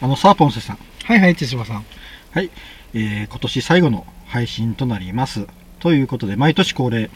[0.00, 0.78] あの、サーポンセさん。
[1.04, 1.84] はいはい、手島さん。
[2.32, 2.50] はい。
[2.94, 5.46] えー、今年最後の配信となります。
[5.80, 7.10] ということで、毎年恒例、はい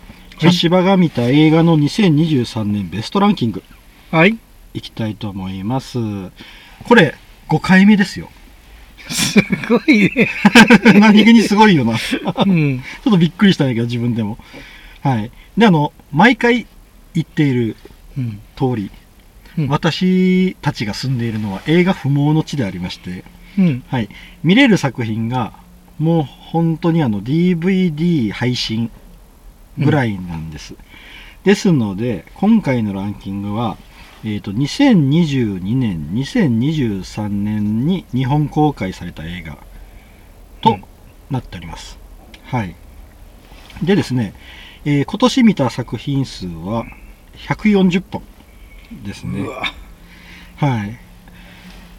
[0.62, 3.62] 橋場が見た映画の2023年ベストランキング、
[4.10, 4.38] はい。
[4.74, 5.98] いきたいと思います。
[6.84, 7.14] これ、
[7.48, 8.28] 5回目ですよ。
[9.08, 10.28] すごいね。
[10.98, 11.96] 何気にすごいよな。
[11.98, 12.78] ちょうん。
[12.78, 14.38] っとびっくりしたんだけど、自分でも。
[15.02, 15.30] はい。
[15.56, 16.66] で、あの、毎回
[17.14, 17.76] 言っている
[18.16, 18.40] うん。
[18.56, 18.90] 通り、うん
[19.68, 23.24] 私たちが住んでいるのは映画不毛の地でありまして、
[23.58, 23.84] うん。
[23.88, 24.08] はい。
[24.42, 25.52] 見れる作品が、
[25.98, 28.90] もう本当にあの DVD 配信
[29.78, 30.74] ぐらいなんです。
[31.44, 33.76] ですので、今回のランキングは、
[34.24, 39.56] えっ、と、2022年、2023年に日本公開された映画う
[40.62, 40.84] とん
[41.30, 41.98] なっております。
[42.44, 42.74] はい。
[43.82, 44.32] でですね、
[44.84, 46.86] えー今年見た作品数は
[47.48, 48.22] 140本
[49.04, 49.46] ですね。
[50.56, 50.98] はい。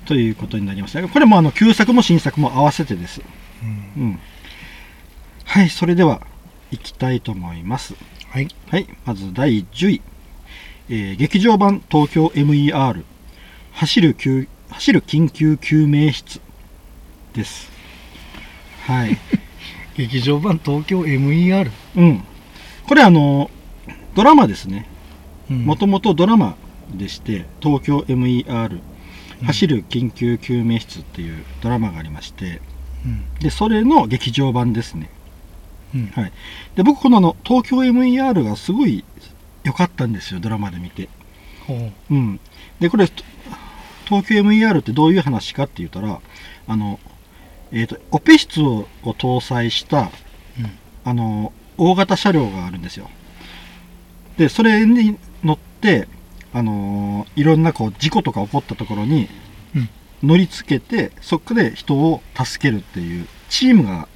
[0.05, 1.07] ということになりますね。
[1.07, 3.21] これもあの旧作も新作も合わせてです。
[3.63, 3.65] う
[3.99, 4.19] んうん。
[5.45, 6.21] はい、それでは
[6.71, 7.95] 行きたいと思います。
[8.29, 8.47] はい。
[8.69, 10.01] はい、まず第10位。
[10.89, 13.03] えー劇場版東京 MER
[13.71, 16.41] 走る救走る緊急救命室
[17.33, 17.71] です。
[18.85, 19.17] はい。
[19.95, 21.71] 劇場版東京 MER。
[21.95, 22.23] うん。
[22.85, 23.49] これあの、
[24.15, 24.87] ドラマですね。
[25.49, 26.55] うんもともとドラマ
[26.97, 28.79] でして、東京 MER
[29.45, 32.61] 走る緊急救命室っていうドラマがありまして、
[33.05, 33.39] うん。
[33.39, 35.09] で、それの劇場版ですね。
[35.93, 36.07] うん。
[36.07, 36.31] はい。
[36.75, 39.03] で、僕このあの、東京 MER がすごい
[39.63, 41.09] 良かったんですよ、ドラマで見て。
[41.67, 42.13] ほう。
[42.13, 42.39] うん。
[42.79, 43.23] で、これ、と
[44.05, 46.21] 東京 MER ってどういう話かって言ったら、
[46.67, 46.99] あの、
[47.71, 50.11] えっ、と、オペ室をを搭載した、
[50.59, 53.09] うんあの、大型車両があるんですよ。
[54.37, 56.07] で、それに乗って、
[56.53, 59.27] あのいろんなこう事故とか起こったところに
[59.75, 59.89] うん
[60.23, 64.07] 乗りつけて、そこで人を助けるっていうチームが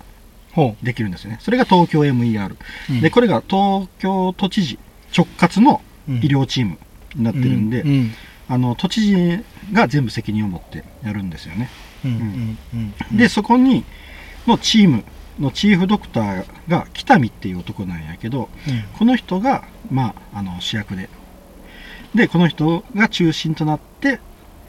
[0.53, 1.37] ほできるんですよね。
[1.41, 2.53] それが東京 MER。
[2.53, 3.01] う。
[3.01, 4.79] で、これが東京都知事
[5.15, 6.77] 直轄のうん医療チーム
[7.15, 7.89] になってるんで、うん。
[7.89, 8.11] うん。
[8.47, 9.43] あの都知事
[9.73, 11.69] が全部責任を持ってやるんですよね。
[13.11, 13.83] で、そこに
[14.47, 15.03] のチーム
[15.37, 18.83] のチーフドクターが北見っていう男なんやけど、うん。
[18.97, 21.09] この人が、まあ、あの主役で、
[22.15, 24.19] で、この人が中心となって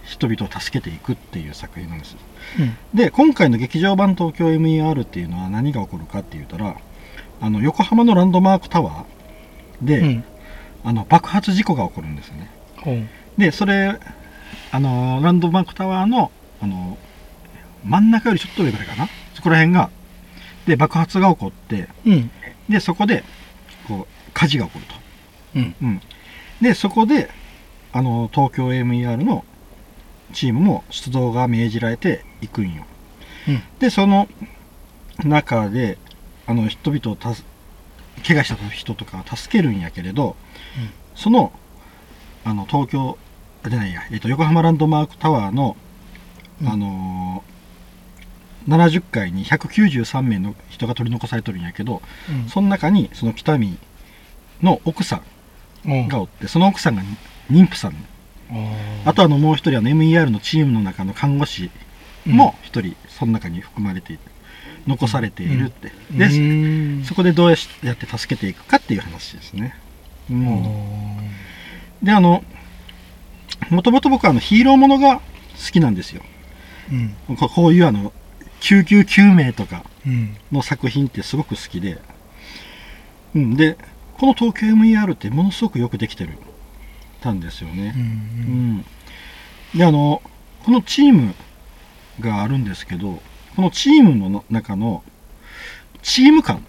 [0.05, 2.17] 人々を助けていくっていう作品なんです。
[2.59, 2.77] うん。
[2.95, 6.77] で、今回の劇場版東京 MER っていうのは何が起こるかって言ったら、
[7.41, 10.25] あの横浜のランドマークタワーで、うん。
[10.85, 12.49] あの爆発事故が起こるんですよね。
[12.77, 13.09] ほう。
[13.37, 13.99] で、それ、
[14.71, 16.31] あの、ランドマークタワーの、
[16.63, 16.97] あの、
[17.85, 19.09] 真ん中よりちょっと上ぐらいかな？
[19.35, 19.91] そこら辺が、
[20.67, 22.31] で、爆発が起こって、うん。
[22.69, 23.25] で、そこで、
[23.89, 24.95] こう、火事が起こると。
[25.57, 26.01] うん。
[26.61, 26.69] うん。
[26.69, 27.31] で、そこで、
[27.93, 29.45] あの、東京 MER の
[30.33, 32.85] チームも出動が命じられていくんよ。
[33.49, 33.63] うん。
[33.79, 34.29] で、その
[35.25, 35.99] 中で、
[36.47, 37.45] あの、人々をたす、
[38.27, 40.37] 怪我した人とかを助けるんやけれど、
[40.77, 41.53] うんその、
[42.45, 43.19] あの、東京、
[43.65, 45.77] あじゃないや、えっと、横浜ランドマークタワーの、
[46.63, 47.59] うんあのー
[48.69, 52.49] 70階に193名の人が取り残されとるんやけど、うん。
[52.49, 53.79] その中に、その北見
[54.63, 55.25] の奥さうんん
[55.85, 57.03] がおって、その奥さんが
[57.51, 57.95] 妊婦さん。
[59.05, 61.71] あとあの、もう一人、あの、MER のチームの中の看護師
[62.27, 64.23] も一人、その中に含まれている。
[64.87, 65.93] 残されているって。
[66.11, 67.57] うん、で、うんそこでどうや
[67.93, 69.75] って助けていくかっていう話ですね。
[70.31, 71.31] ううんん。
[72.03, 72.43] で、あの、
[73.71, 75.23] もともと僕はあの、ヒーローものが好
[75.73, 76.23] きなんですよ。
[77.29, 77.37] うん。
[77.37, 78.13] ここういうあの、
[78.61, 80.37] 救急救命とかうん。
[80.51, 81.99] の作品ってすごく好きで。
[83.35, 83.57] うん。
[83.57, 83.77] で、
[84.19, 86.39] この東京 MER ってものすごくよくできてる、
[87.21, 87.95] たんですよね。
[87.97, 87.99] う。
[87.99, 88.05] うん
[88.79, 88.85] ん。
[89.75, 90.23] で、あの、
[90.65, 91.35] このチーム
[92.21, 93.23] があるんですけど、
[93.55, 95.05] このチームの中の
[96.03, 96.65] チーム感、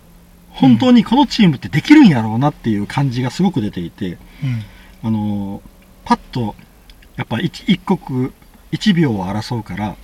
[0.51, 4.63] 本当にこのチームってできるんやろうなっていう感じがすごく出ていて、うん。
[5.03, 5.61] あの、
[6.05, 6.55] パッと、
[7.15, 8.33] やっぱ一一刻、
[8.71, 9.95] 一秒を争うから、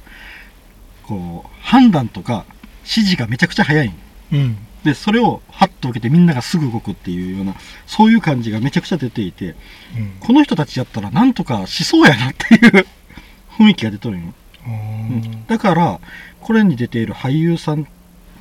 [1.03, 2.45] こう、判断とか
[2.79, 3.93] 指示がめちゃくちゃ早いん
[4.31, 4.57] うん。
[4.85, 7.55] で、それをハッと受けてみんながすぐ動くっていうような、
[7.87, 9.55] そういう感じがめちゃくちゃ出ていて、
[9.97, 10.17] うん。
[10.19, 12.85] この人たちやったらなんとかしそうやなっていう
[13.57, 14.33] 雰囲気が出とるんよ。
[14.63, 15.99] あうんーだから、
[16.39, 17.87] これに出ている俳優さん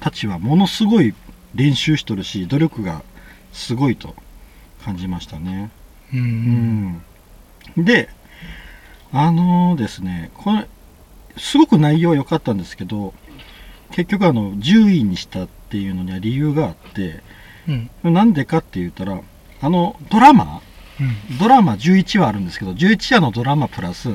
[0.00, 1.14] たちはものすごい
[1.54, 3.02] 練習しとるし、努力が
[3.54, 4.14] すごいと
[4.84, 5.70] 感じましたね。
[6.12, 6.16] う。
[6.18, 6.24] うん
[6.88, 7.02] ん。
[7.78, 8.10] で、
[9.12, 10.68] あのですね、これ、
[11.38, 13.14] すごく内容は良かったんですけど、
[13.92, 17.20] 結局あの、10位にしたっていうのには理由があって、
[18.04, 18.14] うん。
[18.14, 19.20] なんでかって言ったら、
[19.60, 20.60] あの、ドラマ
[21.00, 21.02] う
[21.34, 21.38] ん。
[21.38, 24.10] ドラマ11話あるんですけど、11話のドラマプラス、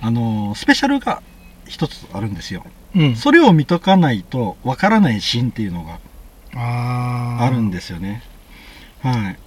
[0.00, 1.22] あの、スペシャルが
[1.66, 2.64] 一つあるんですよ。
[2.96, 3.14] うん。
[3.14, 5.98] それを見とかないとわからないシーンっていうのが
[6.54, 8.22] あるんですよね。
[9.02, 9.38] はい。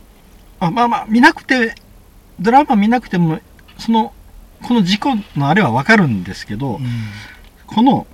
[0.60, 1.74] あまあまあ、見なくて、
[2.40, 3.40] ドラマ見なくても、
[3.80, 4.14] その、
[4.62, 6.86] この事故のあれはわかるんですけど、うん。
[7.66, 8.06] この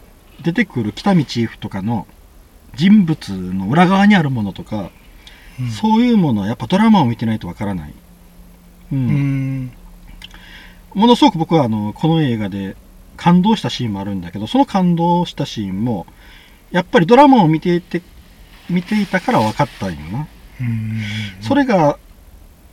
[0.42, 2.08] 出てくる北見チーフとかの
[2.76, 4.92] 人物の裏側にあるものとか、
[5.60, 5.70] うん。
[5.70, 7.94] そういうものはやっぱドラマを見てないとわからない。
[8.92, 8.96] う。
[8.96, 9.72] うんん。
[10.94, 12.76] ものすごく僕はあの、この映画で
[13.18, 16.06] 感動したシーンもあるんだけど、その感動したシーンも、
[16.72, 18.02] やっぱりドラマを見ていて、
[18.70, 20.28] 見ていたから分かったんよな。
[20.62, 21.02] うん。
[21.42, 22.00] それが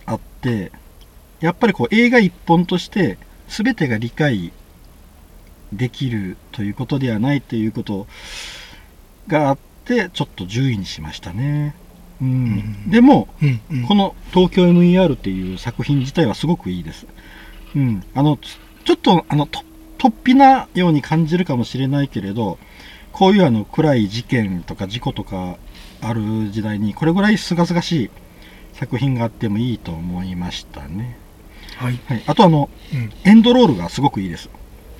[0.06, 0.72] あって、
[1.40, 3.18] やっぱりこう映画一本として
[3.48, 4.52] 全てが理解
[5.72, 8.06] できるということではないということ
[9.26, 11.74] があって、ちょっと10位にしましたね。
[12.20, 12.28] うん。
[12.28, 12.30] う
[12.88, 13.60] んでも、うん。
[13.70, 13.86] うん。
[13.86, 17.06] この東京 MER っていう作品自体はすごくいいです。
[17.74, 18.02] うん。
[18.14, 19.60] あの、つちょっと、あの、と、
[19.98, 22.58] 突飛なように感じるかもしれないけれど、
[23.12, 25.58] こういうあの、暗い事件とか事故とか
[26.00, 28.10] ある時代に、これぐらい清々しい
[28.72, 31.18] 作品があってもいいと思いましたね。
[31.76, 32.00] はい。
[32.06, 32.22] はい。
[32.26, 33.12] あとあの、うん。
[33.24, 34.48] エンドロールがすごくいいです。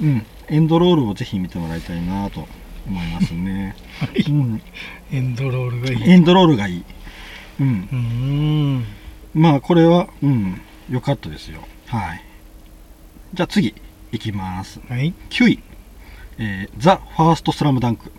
[0.01, 0.27] うん。
[0.49, 2.47] エンドロールをぜひ見てもらいたいなと
[2.87, 3.75] 思いますね。
[4.01, 4.23] はい。
[4.29, 4.63] うん。
[5.13, 6.11] エンドロールがいい。
[6.11, 6.85] エンドロールがいい。
[7.61, 7.67] うん。
[7.93, 8.85] うん。
[9.35, 11.61] まあこれは、うん、良かったですよ。
[11.87, 12.25] はい。
[13.35, 13.75] じゃあ次、
[14.13, 14.81] いきます。
[14.89, 15.15] はい。
[15.31, 15.63] 9位、
[16.39, 18.13] えー、ザ・ファースト・スラムダンク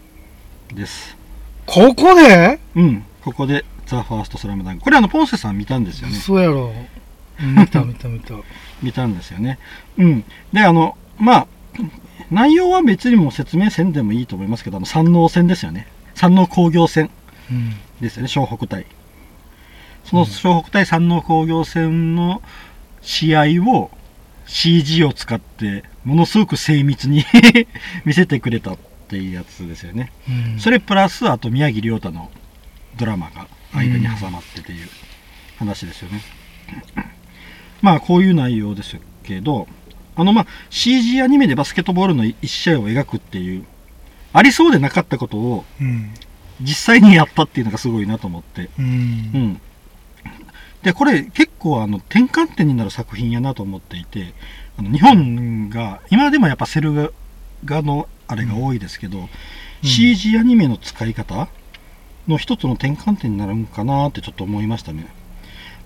[0.74, 1.18] です。
[1.66, 2.60] ここで？
[2.76, 4.84] うん、ここでザ・ファースト・スラムダンク。
[4.84, 6.18] これあの、ポンセさん見たんですよね。
[6.18, 6.74] 嘘やろ。
[7.42, 8.36] うん見た見た見た。
[8.82, 9.60] 見たんですよね。
[9.98, 10.24] うん。
[10.54, 11.48] で、あの、まあ、
[12.32, 15.88] 内容は別にも説明せんでもいいと思いますけど、あの、山王戦ですよね。
[16.16, 17.10] 山王工業戦
[17.52, 17.76] うん。
[18.00, 18.86] ですよね、湘北隊。
[20.06, 22.42] その湘北対山王工業戦の
[23.02, 23.92] 試合を
[24.46, 27.24] CG を使ってものすごく精密に
[28.06, 30.12] 見せてくれたっていうやつですよね。
[30.28, 30.60] うん。
[30.60, 32.32] それプラスあと宮城亮太の
[32.98, 34.88] ドラマが間に挟まってっていう
[35.58, 36.22] 話ですよね。
[37.82, 39.68] まあこういう内容ですけど、
[40.16, 43.66] あのまあ CG アニメでバスケットボールの一試合を描くっていう
[44.34, 46.14] ありそうでなかったことをうん。
[46.62, 48.64] 実際にやったっていうのがすごいなと思って。
[48.64, 48.70] う。
[48.80, 49.62] うんん。
[50.84, 54.34] で、これ結構あの転換点になる作品やなと思っていて、
[54.78, 57.14] あの日本が、今でもやっぱセル
[57.66, 59.30] 画のあれが多いですけど、
[59.84, 61.48] CG アニメの使い方
[62.28, 65.08] の一つの転換点になるんかなってちょっと思いましたね。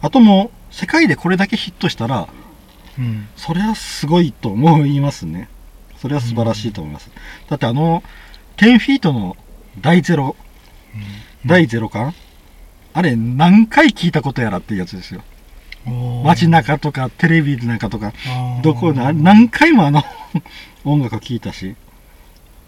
[0.01, 2.27] あともう、世界でこれだけヒットしたら、
[2.97, 3.27] うん。
[3.35, 5.49] それはすごいと思いますね。
[5.97, 7.09] それは素晴らしいと思います。
[7.49, 8.03] だってあの、
[8.57, 9.35] 10フィートの
[9.81, 10.35] 第ゼロ、
[11.45, 12.13] 第ゼロ巻
[12.93, 15.21] あれ何回聞いたことやらっていうやつですよ。
[16.23, 18.13] 街中とかテレビなんかとか、
[18.63, 20.03] どこで、あ何回もあの
[20.83, 21.75] 音楽を聴いたし、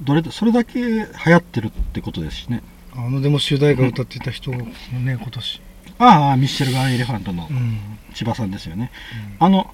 [0.01, 2.62] どれだそれだけ流行ってるってことですしね。
[2.95, 5.62] あのでも主題歌歌ってた人もね今年
[6.00, 7.79] ああ、ミッシェルガン・エレファントのうん
[8.13, 8.91] 千葉さんですよね。
[9.39, 9.74] あの、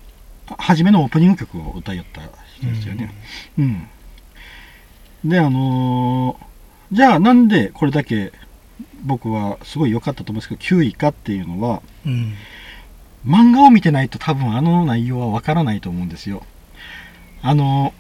[0.58, 2.22] 初めのオープニング曲を歌いよった
[2.58, 3.14] 人ですよね。
[3.58, 3.88] うん。
[5.26, 6.54] で、あのー
[6.96, 8.32] じゃあなんでこれだけ
[9.04, 12.34] 僕はすごい良かったと思うんですけど、9位かっていうのは、うん
[13.26, 16.44] 漫画を見てないと多分あの内容はわからないと思うんですよ。
[17.42, 17.94] あの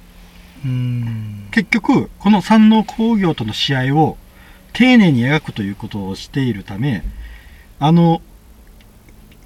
[0.66, 4.18] うん結局、この山王工業との試合を
[4.74, 7.04] 丁寧に描くということをしているため、
[7.80, 8.22] あの、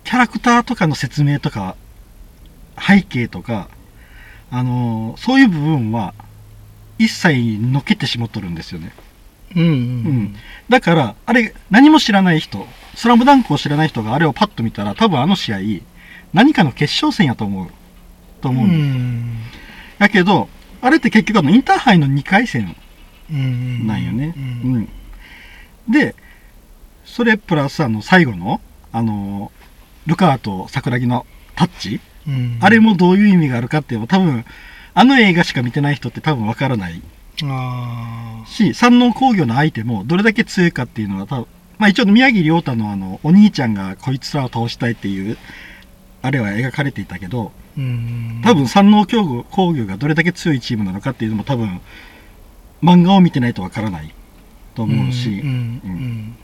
[0.03, 1.75] キャラクターとかの説明とか、
[2.79, 3.69] 背景とか、
[4.51, 6.13] あの、そういう部分は
[6.97, 8.91] 一切のけてしまっとるんですよね。
[9.55, 10.35] うんううんん。
[10.69, 12.65] だから、あれ、何も知らない人、
[12.95, 15.59] スラムダンクを知らない人があれをパッと見たら、多分あの試合、
[16.33, 17.69] 何かの決勝戦やと思う。
[18.41, 18.79] と思うんです。
[18.79, 19.37] ん
[19.99, 20.49] だけど、
[20.81, 22.75] あれって結局あのインターハイの2回戦
[23.31, 24.33] うんなんよね。
[24.35, 24.89] ううんん。
[25.89, 26.15] で、
[27.05, 29.51] それプラスあの最後の、あの、
[30.05, 32.57] ルカワと桜木のタッチ、うん。
[32.59, 34.45] あれもどういう意味があるかっていうのは多分、
[34.93, 37.01] あの映画しか見てない人って多分わからない。
[37.43, 45.37] あし、山王工業の相手もどれだけ強いかっていうのは多分、まあ一応宮城亮太のあの、お兄ちゃんがこいつらを倒したいっていう、
[46.21, 48.41] あれは描かれていたけど、ーうん。
[48.43, 51.79] 多分山王工工業がどれだけ強いチームなのかっていうのも多分、
[52.81, 54.13] 漫画を見てないとわからない
[54.75, 55.81] と思うし、うん。
[55.83, 56.35] うん。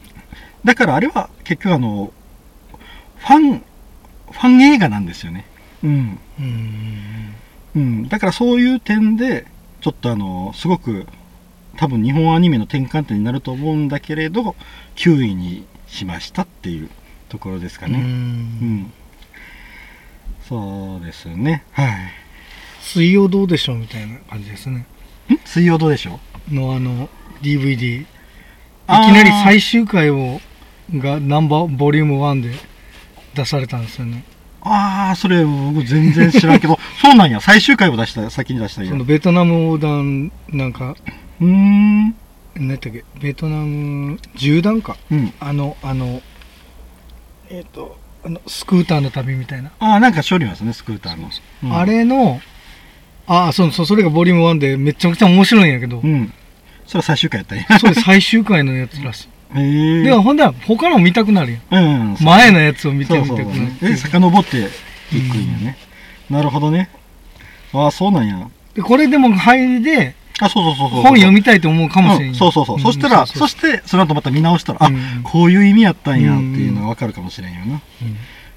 [0.63, 2.13] だからあれは結局あの、
[3.17, 5.45] ファン、ファン映画なんですよね。
[5.83, 6.19] うん。
[6.39, 7.33] うん
[7.75, 8.07] うん。
[8.07, 9.45] だからそういう点で、
[9.81, 11.05] ちょっとあの、すごく、
[11.77, 14.55] 多分日本アニメの転換点になると思うんだけれど、
[14.95, 16.89] 9位にしましたっていう
[17.29, 18.03] ところですかうんうね。
[18.03, 18.07] うん
[18.81, 18.91] ん。
[20.47, 21.63] そうですね。
[21.71, 21.89] はい。
[22.81, 24.85] 水曜どうでしょうみたいな感じですね
[25.45, 26.19] 水曜どうでしょ
[26.51, 26.53] う？
[26.53, 27.07] のあの
[27.41, 28.07] DVD いき
[28.87, 30.41] なり最終回を
[30.93, 32.53] がナンバーボリューム1で
[33.35, 34.25] 出されたんですよね
[34.65, 37.39] ああ、それ僕全然知らんけど、 そうなんや。
[37.41, 38.89] 最終回を出した、先に出したんや。
[38.91, 42.15] そうのベトナム横断なんかーん。
[42.55, 43.03] 何やったっけ？
[43.19, 44.95] ベトナム縦断か？
[45.11, 45.33] うん。
[45.39, 46.21] あのあの
[47.49, 51.29] えっ、とあのスクーターの旅みたいな、ああ、なんか処理ますね、スクーターの。
[51.63, 52.39] うんあれの
[53.25, 56.33] あそうそうそれがボリューム1でめちゃくちゃ面白いんやけど、うん。
[56.85, 57.79] それは最終回やったんや。
[57.79, 59.27] それ最終回のやつらしい。
[59.53, 62.17] でもほんで他の見たくなるやんうん。
[62.21, 64.57] 前のやつを見てみたくなるえ、遡って
[65.15, 65.77] いくんやね。
[66.29, 66.89] なるほどね。
[67.73, 68.47] ああ、そうなんや。
[68.73, 71.01] でこれでも入りであ、そうそうそうそう。
[71.03, 72.77] 本読みたいと思うかもしれんようんそうそうそう。
[72.77, 77.81] んそしたら、そして、その後また見直したら、あうん、こういう意味やったんやっていうのがわかるかもしれんよな。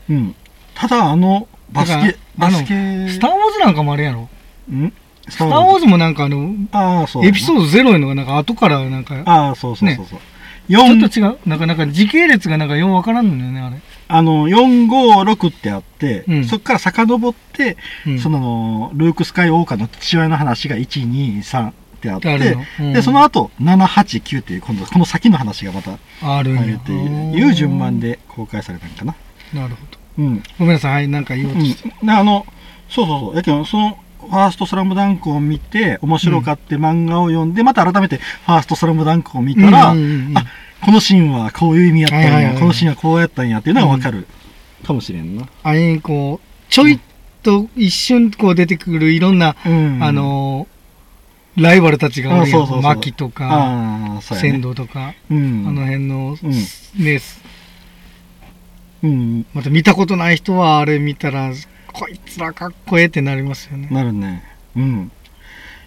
[0.08, 0.34] うんうん。
[0.74, 4.28] ただ、あの、バスだケ、バスケ、スター・ウォーズなんかもあれやろ
[4.72, 4.92] ん？
[5.28, 7.26] ススター・ウォーズもなんかあのああ、そう。
[7.26, 10.18] エピソードゼロいうのがなんか後からなんかああ、そうそうそうそう。
[10.68, 11.38] ちょっ4と違う。
[11.46, 16.44] なんかなんか時系列がなんかようわからんのよねあれ、あの、4、5、6ってあって、うん。
[16.44, 22.92] そっから遡って、うん、その、ルーク・スカイ・ウォーカーの父親の話が1、2、3ってあって、うん。
[22.92, 29.14] で、その後、7、8、9っていう、今度、この先の話がまたあるっていう順番で公開されたんかな。
[29.52, 29.98] なるほど。
[30.18, 30.42] うん。
[30.58, 30.92] ごめんなさい。
[30.92, 32.46] はいなんか言おうとして、あの、
[32.88, 33.36] そうそうそう。
[33.36, 39.94] やけど、その、ファーストスラムダンクを見て、面白かって漫画を読んで、また改めてファーストスラムダンクを見たら、あ、
[40.84, 44.26] このシーンはこういう意味やったんや、このシーンはこうやったんやっていうのがわかる。
[44.84, 45.46] かもしれんな。
[45.62, 47.00] あれにこうちょいっ
[47.42, 49.98] と一瞬こう出てくるいろんな、うん。
[50.02, 50.76] あ、のー
[51.56, 52.66] ライバルたちがおるや
[53.16, 54.20] とか。
[54.20, 55.64] 仙道とか、うん。
[55.66, 56.50] あの辺の、うん。
[57.02, 57.20] ね
[59.02, 61.52] うん、また見たことない人はあれ見たら
[61.98, 64.42] こいつらかっこええってなりますよねなるね。
[64.76, 65.10] うん。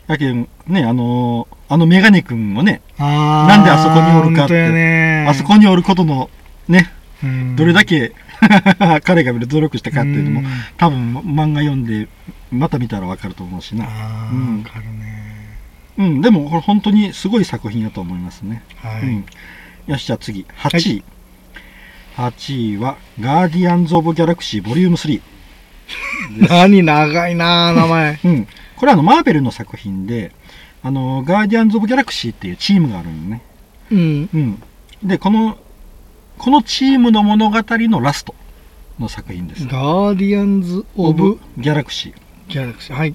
[0.07, 6.31] やけん、ね、あのーあのメガネ君もね、なんであそこにおるかってねあそこにおることの、
[6.67, 6.91] ね、
[7.23, 8.13] うんどれだけ
[9.05, 10.45] 彼が努力したかっていうのも、ん
[10.77, 12.07] 多分漫画読んで、
[12.51, 13.85] また見たらわかると思うしな。
[13.85, 15.19] あうんーわかるね
[15.99, 18.63] うん、でもこれ本当にすごい作品だと思いますね。
[18.77, 19.25] はい、うん。
[19.85, 21.03] よし、じゃあ次、8位。
[22.15, 25.21] 8位は、ガーディアンズ・オブ・ギャラクシーボリューム3。
[26.49, 28.47] 何長いな名前うん。
[28.75, 30.31] これはあの、マーベルの作品で、
[30.81, 33.41] あの、ガーディアンズ・オブ・ギャラクシーっていうチームがあるんよね。
[33.91, 34.63] うんうん。
[35.03, 35.57] で、この、
[36.37, 38.33] このチームの物語のラスト
[38.99, 39.67] の作品です。
[39.67, 42.13] ガーディアンズ・オブ・ギャラクシー。
[42.47, 43.13] ギャラクシーはい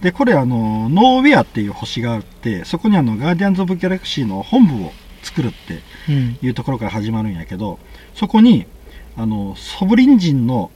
[0.00, 7.78] で、これあの、ノーウェアっていう星があって、そこにあの、ガーディアンズ・オブ・ギャラクシーの本部を作るってうんいうところから始まるんやけど、
[8.14, 8.66] そこに、
[9.16, 10.70] あの、ソブリン人の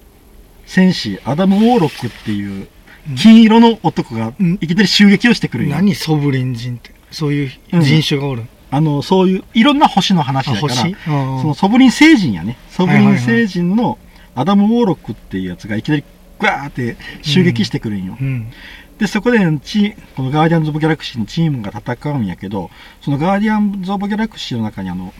[0.70, 2.68] 戦士、アダム・ウォーロックっていう
[3.16, 4.58] 金色の男がうん。
[4.60, 5.74] いきなり襲撃をしてくるんよ。
[5.74, 5.96] 何？
[5.96, 10.96] ソブリン人ってそういう人種がおる、あの、そういう、いろんな星の話あだから、星。
[11.04, 12.56] そのソブリン星人やね。
[12.68, 13.98] ソブリン星人の
[14.36, 16.04] アダム・ウォーロックっていうやつがいきなり
[16.38, 18.16] グワーって襲撃してくるんよ。
[18.20, 18.52] うん。
[18.98, 25.12] で、そこでチこのガーディアンズ・オブ・ギャラクシーのチームが戦うんやけど、そのガーディアンズ・オブ・ギャラクシーの中にあの、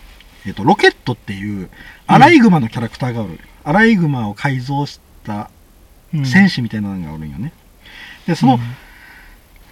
[0.46, 1.68] えっ、と、ロケットっていう
[2.06, 3.40] アライグマのキャラクターがおる。
[3.64, 5.09] アライグマを改造した
[6.14, 6.26] うん。
[6.26, 7.52] 戦士みたいなのがおるんよね。
[8.26, 8.58] で、その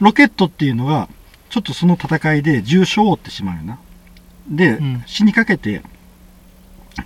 [0.00, 1.08] ロケットっていうのが、
[1.50, 3.78] ちょっとその戦いで重傷を負ってしまうよな。
[4.48, 5.02] で、うん。
[5.06, 5.82] 死にかけて、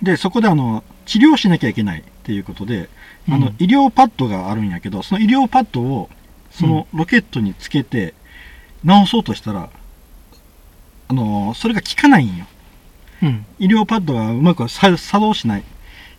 [0.01, 2.89] で、そこであの、治療しなきゃいけないっていうことで、
[3.27, 6.09] あのうん、医療パッドがあるんやけど、その医療パッドを、
[6.51, 8.13] そのロケットにつけて、
[8.83, 9.69] 直そうとしたら、
[11.07, 12.45] あの、それが効かないんよ。
[13.21, 13.45] うん。
[13.59, 15.63] 医療パッドがうまくさ作動しない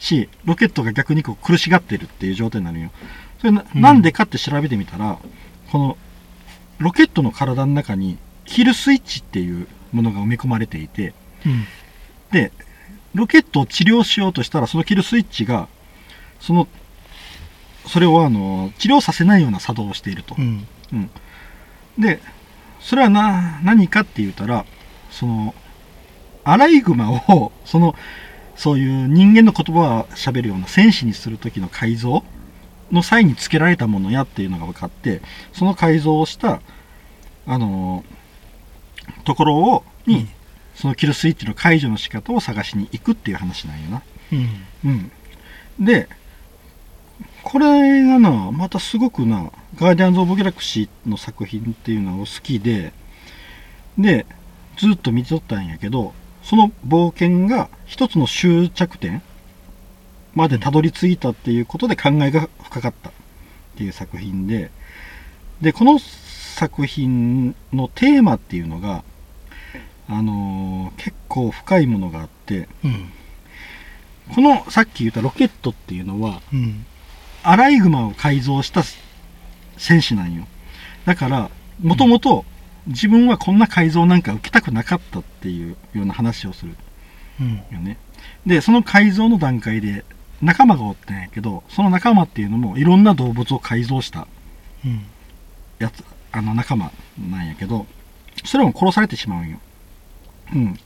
[0.05, 2.91] し、ロケットが逆にこう苦しがってるっていう状態になるんよ。
[3.39, 5.19] それな,、うんなんでかって調べてみたら、
[5.73, 5.97] この
[6.79, 11.15] ロケットの体の中にキルスイッチっていうものが埋め込まれていて、
[11.47, 11.65] うん
[12.31, 12.51] で、
[13.15, 15.69] ロケットを治療しようとしたら、そのキルスイッチが、
[16.41, 16.67] その、
[17.87, 20.43] それをあの、治療させないような作動をしているとう。
[20.43, 20.67] ん
[21.97, 22.21] で、
[22.81, 24.67] それはな、何かって言ったら、
[25.11, 25.55] その、
[26.43, 27.95] アライグマを、その、
[28.57, 32.25] そういう人間の言葉を喋るような戦士にする時の改造
[32.93, 36.61] の際に付けられたものやっていうのが分かって、その改造をした、
[37.47, 38.05] あの、
[39.25, 40.29] ところを、に、うん
[40.75, 44.03] そのキルスイッチの解除の仕方を探しに行くっていう話なんよな。
[44.33, 44.49] うん
[44.85, 45.85] うん。
[45.85, 46.09] で、
[47.43, 52.93] これがな、またすごくな、ガーディアンズ・オブ・ギャラクシーの作品っていうのを好きで、
[53.97, 54.27] で、
[54.77, 56.13] ずっと見とったんやけど、
[56.45, 59.23] その冒険が一つの終着点
[60.35, 63.13] までたどり着いたっていうことで考えが深かったっ
[63.77, 64.71] ていう作品で、
[65.61, 69.05] で、この作品のテーマっていうのが、
[70.09, 73.11] あのー結構深いものがあって、うん。
[74.35, 76.85] このさっき言ったロケットっていうのは、うん。
[77.43, 78.83] アライグマを改造した
[79.77, 80.47] 戦士なんよ。
[81.07, 81.51] だから、
[81.83, 82.45] もともと
[82.87, 86.75] 自分はこんな改造なんか受けたくなかったっていうような話をする
[87.41, 87.97] うん。
[88.47, 90.05] で、その改造の段階で
[90.43, 94.29] 仲間がおったんやけど、その仲間っていうのもいろんな動物を改造した
[94.85, 95.07] うん。
[96.33, 96.91] あの仲間
[97.31, 97.87] なんやけど、
[98.45, 99.59] それも殺されてしまうんよ。
[100.53, 100.79] うん。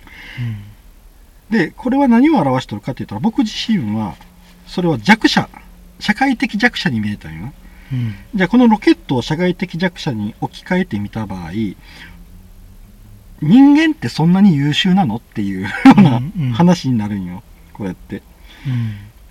[1.51, 4.15] で、これは何を表してるかって言ったら、僕自身は、
[4.67, 5.49] それは弱者、
[5.99, 7.53] 社会的弱者に見えたんよな。
[7.93, 8.15] うん。
[8.35, 11.53] じゃあこのロケットを社会的弱者に置き換えてみた場合、
[13.41, 16.21] 人間ってそんなに優秀なのっていうような
[16.55, 17.43] 話になるんよ。
[17.73, 18.23] こうやって。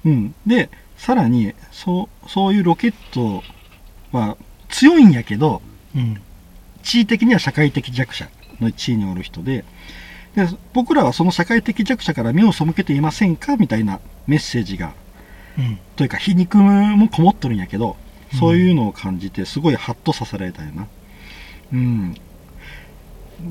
[0.06, 0.12] うん。
[0.12, 0.36] うん。
[0.46, 3.44] で、さらに、そう、そういうロケット
[4.12, 4.38] は
[4.70, 5.62] 強いんやけど、
[5.96, 6.22] うん。
[6.84, 8.30] 地位的には社会的弱者
[8.62, 9.66] の地位におる人で、
[10.36, 14.94] で僕らはその社会的弱者から目を背けていませんかみたいなメッセージが、
[15.58, 15.80] うん。
[15.98, 17.98] というか皮肉もこもっとるんやけど、
[18.34, 20.88] そういうのを感じてすごいハッとさせられたよな。
[21.74, 22.16] うん。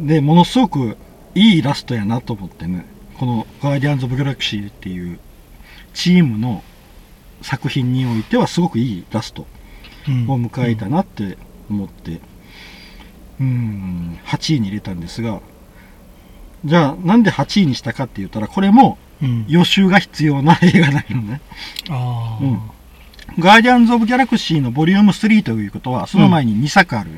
[0.06, 0.96] で、ものすごく
[1.34, 2.86] いいイラストやなと思ってね、
[3.18, 5.18] このガーディアンズ・オブ・ギャラクシーっていう
[5.94, 6.62] チームの
[7.42, 9.46] 作品においてはすごくいいイラスト
[10.08, 10.30] うん。
[10.30, 11.38] を迎えたなって
[11.70, 12.20] 思って、
[13.40, 15.40] うん、8位に入れたんですが、
[16.64, 19.46] じゃあなんで8位にしたかって言ったら、これもうん。
[19.48, 21.40] 予習が必要な映画なのね。
[21.88, 22.44] ああ。
[22.44, 22.60] うん
[23.38, 27.10] ガーディアンズ・オブ・ギャラクシーのボリューム3ということは、その前に2作ある。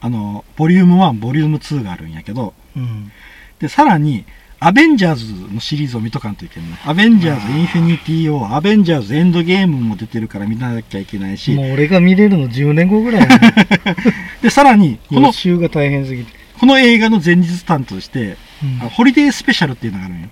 [0.00, 3.10] あの、ボリューム1、ボリューム2があるんやけど、うん。
[3.58, 4.24] で、さらに、
[4.62, 6.68] アベンジャーズのシリーズを見とかんといけない。
[6.84, 13.54] アベンジャーズ・インフィニティ・ウォー、アベンジャーズ・エンドゲームも出てるから見なきゃいけないし、もう俺が見れるの10年後ぐらいやね
[14.42, 16.32] で、さらに、こ予の、習が大変すぎて。
[16.58, 20.28] この映画の前日譚として、うんあホリデースペシャルっていうのがあるんよ。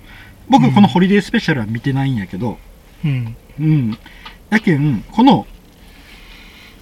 [0.47, 2.59] 僕、うんこのホリデースペシャルは見てないんやけど、
[3.03, 3.35] うん。
[3.59, 3.97] うん。
[4.49, 5.45] やけん、この、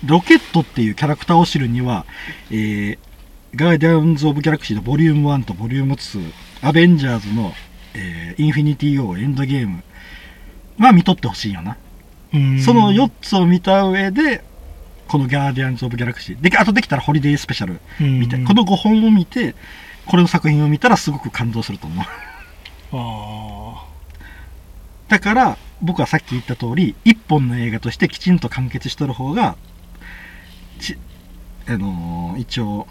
[0.06, 2.06] ロケットっていうキャラクターを知るには、
[2.52, 2.98] えー、
[3.56, 7.54] ガーディアンズ・オブ・ギャラクシーのボリューム1とボリューム2、アベンジャーズの、
[7.96, 9.84] えー、インフィニティ・ウォー、エンドゲーム
[10.80, 11.78] は見とってほしいよな。
[12.34, 14.44] うんその4つを見た上で、
[15.08, 16.42] このガーディアンズ・オブ・ギャラクシー。
[16.42, 19.56] で、あとできたらホリデースペシャル見て、うんこの5本を見て、
[20.06, 22.06] これの作品を見たらすごく感動すると思う。
[22.94, 23.86] あ
[25.08, 29.56] だから、僕はさっき言った通り、一本の映画としてきちんと完結しとる方が、
[30.80, 30.98] ち
[31.68, 32.88] あのー一応、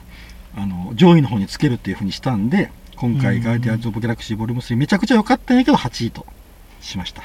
[0.55, 6.27] あの上位の方につけるっていう風にしたんで、今回、うんガーディアンズ・オブ・ギャラクシー・ボリューム3めちゃくちゃ良かったんやけど、8位と
[6.81, 7.23] しました。
[7.23, 7.25] あ。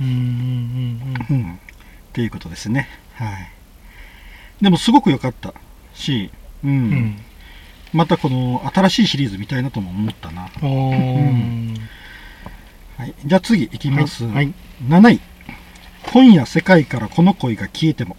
[0.00, 1.52] うんうんうん。
[1.54, 1.56] っ
[2.12, 2.88] ていうことですね。
[3.14, 3.50] はい。
[4.62, 5.54] でも、すごく良かった
[5.94, 6.30] し、
[6.62, 6.70] うん。
[6.70, 6.76] うん。
[6.76, 7.16] うん。
[7.92, 10.44] またこの新しいシリーズ見たいなとも思ったな。
[10.46, 11.80] あー
[12.98, 13.14] はい。
[13.24, 14.24] じゃあ次いきます。
[14.24, 14.34] はい。
[14.34, 15.20] はい7位。
[16.12, 18.16] 今夜世界からこの恋が消えても。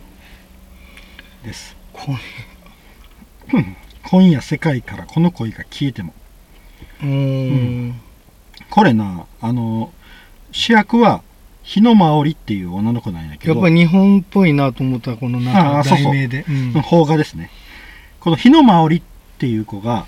[1.44, 1.76] です。
[4.04, 6.14] 今夜世界からこの恋が消えても。
[7.02, 8.02] うーん。
[8.70, 9.92] これな、あの、
[10.52, 11.22] 主役は
[11.64, 16.46] 日野真織っていう女の子なんやけど、やっぱり日本っぽいなと思ったこのな題名で。
[16.48, 17.50] うん邦画ですね。
[18.22, 19.02] この日野真織っ
[19.38, 20.06] ていう子が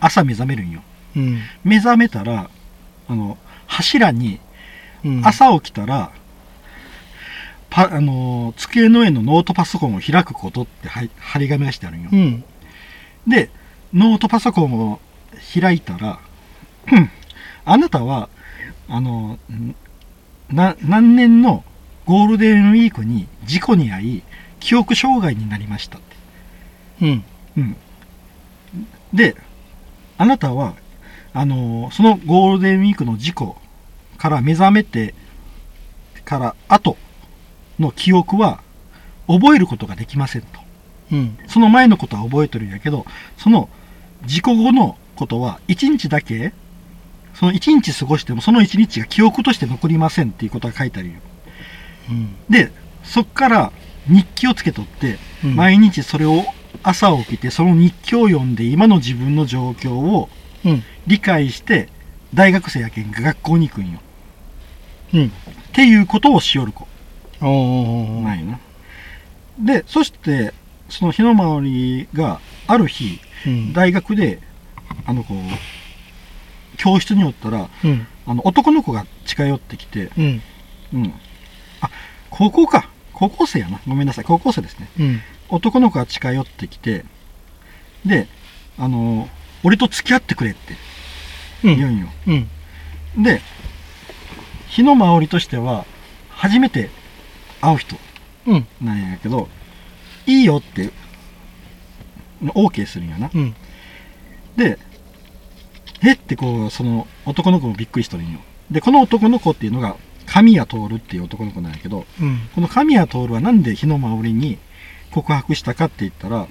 [0.00, 0.82] 朝目覚めるんよ。
[1.16, 1.38] うん。
[1.62, 2.50] 目覚めたら、
[3.08, 4.40] あの、柱に
[5.04, 5.26] うん。
[5.26, 6.12] 朝起きたら、
[7.70, 12.16] パあの机の上のノートパソコンを開くことってはい張り紙がしてあるんよう。
[12.16, 12.44] ん。
[13.26, 13.50] で、
[13.94, 15.00] ノートパソコンを
[15.60, 16.18] 開いたら、
[16.90, 17.10] う ん
[17.64, 18.28] あなたは、
[18.88, 19.74] あの、ん
[20.50, 21.64] な、何年の
[22.06, 24.22] ゴールデンウィークに事故に遭い、
[24.58, 26.16] 記憶障害になりましたって。
[27.02, 27.24] うん。
[27.56, 27.76] うん。
[29.12, 29.36] で、
[30.18, 30.74] あなたは、
[31.32, 33.56] あの、そのゴールデンウィークの事故
[34.20, 35.14] から目覚めて
[36.26, 36.98] から後
[37.78, 38.60] の記憶は
[39.26, 40.60] 覚えることができませんと。
[41.12, 41.38] うん。
[41.48, 43.06] その前のことは覚えてるんやけど、
[43.38, 43.70] その
[44.26, 46.52] 事故後のことは1日だけ、
[47.32, 51.14] その1日過ごしてもその1日が記憶として残りませんっていうことが書いてあるよ。
[52.10, 52.36] うん。
[52.50, 52.70] で、
[53.02, 53.72] そっから
[54.06, 56.44] 日記をつけとって、うん毎日それを
[56.82, 60.28] 朝起きてその日記を読んで今の自分の状況を
[60.66, 60.82] うん。
[61.06, 61.88] 理解して
[62.34, 63.98] 大学生やけんが学校に行くんよ。
[65.14, 65.26] うん。
[65.26, 65.30] っ
[65.72, 66.86] ていうことをしよる子
[67.40, 68.60] おーなんよな。
[69.58, 70.52] で、そして、
[70.88, 73.72] その日の回りがある日、うん。
[73.72, 74.40] 大学で、
[75.06, 78.06] あの、こう、教室におったら、うん。
[78.26, 80.42] あの、男の子が近寄ってきて、うん。
[80.94, 81.14] うん。
[81.80, 81.90] あ、
[82.30, 82.90] 高校か。
[83.12, 83.80] 高校生やな。
[83.86, 84.24] ごめんなさい。
[84.24, 84.88] 高校生ですね。
[84.98, 85.20] うん。
[85.50, 87.04] 男の子が近寄ってきて、
[88.04, 88.28] で、
[88.78, 89.28] あの、
[89.62, 90.74] 俺と付き合ってくれって
[91.64, 91.76] うん。
[91.76, 92.08] 言うんよ。
[93.16, 93.22] うん。
[93.22, 93.42] で、
[94.70, 95.84] 日の回りとしては、
[96.30, 96.90] 初めて
[97.60, 97.96] 会う人
[98.46, 98.66] うん。
[98.80, 99.48] なんやけど、
[100.26, 100.90] いいよって、
[102.42, 103.30] OK するんやな。
[103.34, 103.54] うん。
[104.56, 104.78] で、
[106.02, 108.38] えってこう、その男の子もびっくりしとるんよ。
[108.70, 112.38] で、この男の子っていうのが、神谷徹っていう男の子なんやけど、うん。
[112.54, 114.58] この神谷徹はなんで日の回りに
[115.10, 116.46] 告白したかって言ったら、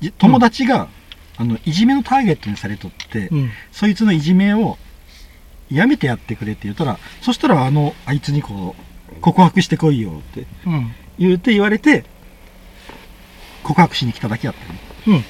[0.00, 0.88] じ友達が、
[1.36, 3.50] あの、いじめのターゲットにされとって、うん。
[3.70, 4.76] そいつのいじめを
[5.70, 10.92] やめてやってくれって言ったら、そしたらあの、あいつにこう、告白してこいよってうん。
[11.18, 12.04] 言うて言われて、
[13.62, 14.56] 告白しに来ただけやっ
[15.04, 15.18] たの。
[15.18, 15.20] う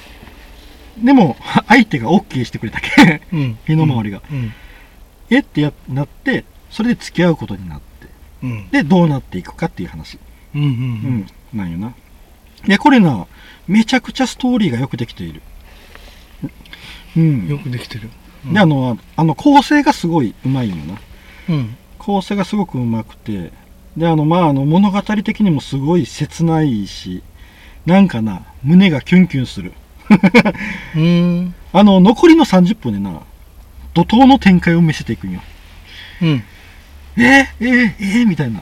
[1.01, 1.05] ん。
[1.05, 3.57] でも、相手が OK してくれたけん、うん。
[3.65, 4.21] 日の回りが。
[4.31, 4.53] うん。
[5.29, 8.07] えってやなって、それで付き合うことになって、
[8.43, 8.69] うん。
[8.69, 10.17] で、どうなっていくかっていう話。
[10.55, 10.61] うん。
[10.61, 10.65] う。
[10.65, 11.89] うんん、なんよな。
[12.67, 13.27] いや、これな、
[13.67, 15.41] めちゃくちゃストーリーがよくできている。
[17.17, 17.47] うん。
[17.47, 18.09] よくできてる。
[18.45, 21.01] で、あの、あの、構成がすごいうまいんよな。
[21.49, 21.77] うん。
[21.97, 23.51] 構成がすごくうまくて、
[23.95, 27.21] で、あの、まあ、あの、物語的にもすごい切ないし、
[27.85, 29.73] なんかな、胸がキュンキュンする。
[30.95, 31.53] うん。
[31.73, 33.21] あの、残りの30分でな、
[33.93, 35.41] 怒涛の展開を見せていくんよ。
[36.21, 36.43] うん。
[37.17, 38.61] えー、えー、えー、みたいな。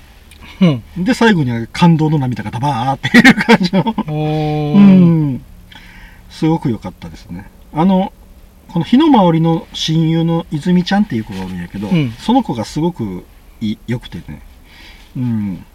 [0.61, 1.03] うん。
[1.03, 3.95] で、最後には感動の涙がダバーっていう感じの。
[4.07, 5.41] うん。
[6.29, 7.49] すごく良かったですね。
[7.73, 8.11] あの、
[8.71, 13.25] この日の回りの親友の泉ちゃんっていう子がおるんやけど、うんその子がすごく
[13.61, 14.41] い良くてね。
[15.17, 15.65] うん。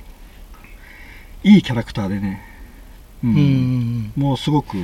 [1.43, 2.43] いいキャラクターでね。
[3.23, 3.37] ううん。
[3.37, 4.13] うん。
[4.17, 4.77] もうすごく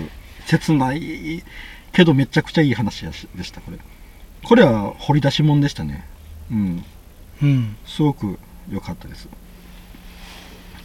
[0.47, 1.43] 切ない
[1.93, 3.79] けどめちゃくちゃいい話でした、これ。
[4.45, 6.07] これは掘り出し物でしたね。
[6.51, 6.85] うん。
[7.43, 7.77] うん。
[7.87, 8.39] すごく
[8.71, 9.29] 良かったです。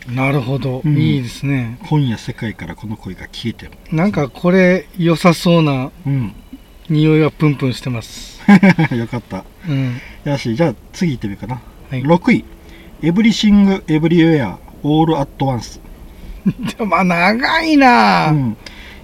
[0.08, 0.82] なるほど。
[0.86, 1.80] うんいいですね。
[1.90, 3.76] 今夜世界からこの声が消えても。
[3.92, 6.36] なんかこれ良さそうなうん。
[6.90, 8.42] 匂いがプンプンしてます。
[8.96, 9.44] よかった。
[9.68, 10.00] うん。
[10.24, 11.62] よし、じゃあ次行ってみようかな。
[11.90, 12.04] はい。
[12.04, 12.46] 6位。
[13.02, 15.80] エブリシング・エブリウェア・オール・アット・ワンス。
[16.46, 18.34] でもまあ長いなぁ。
[18.34, 18.58] うん。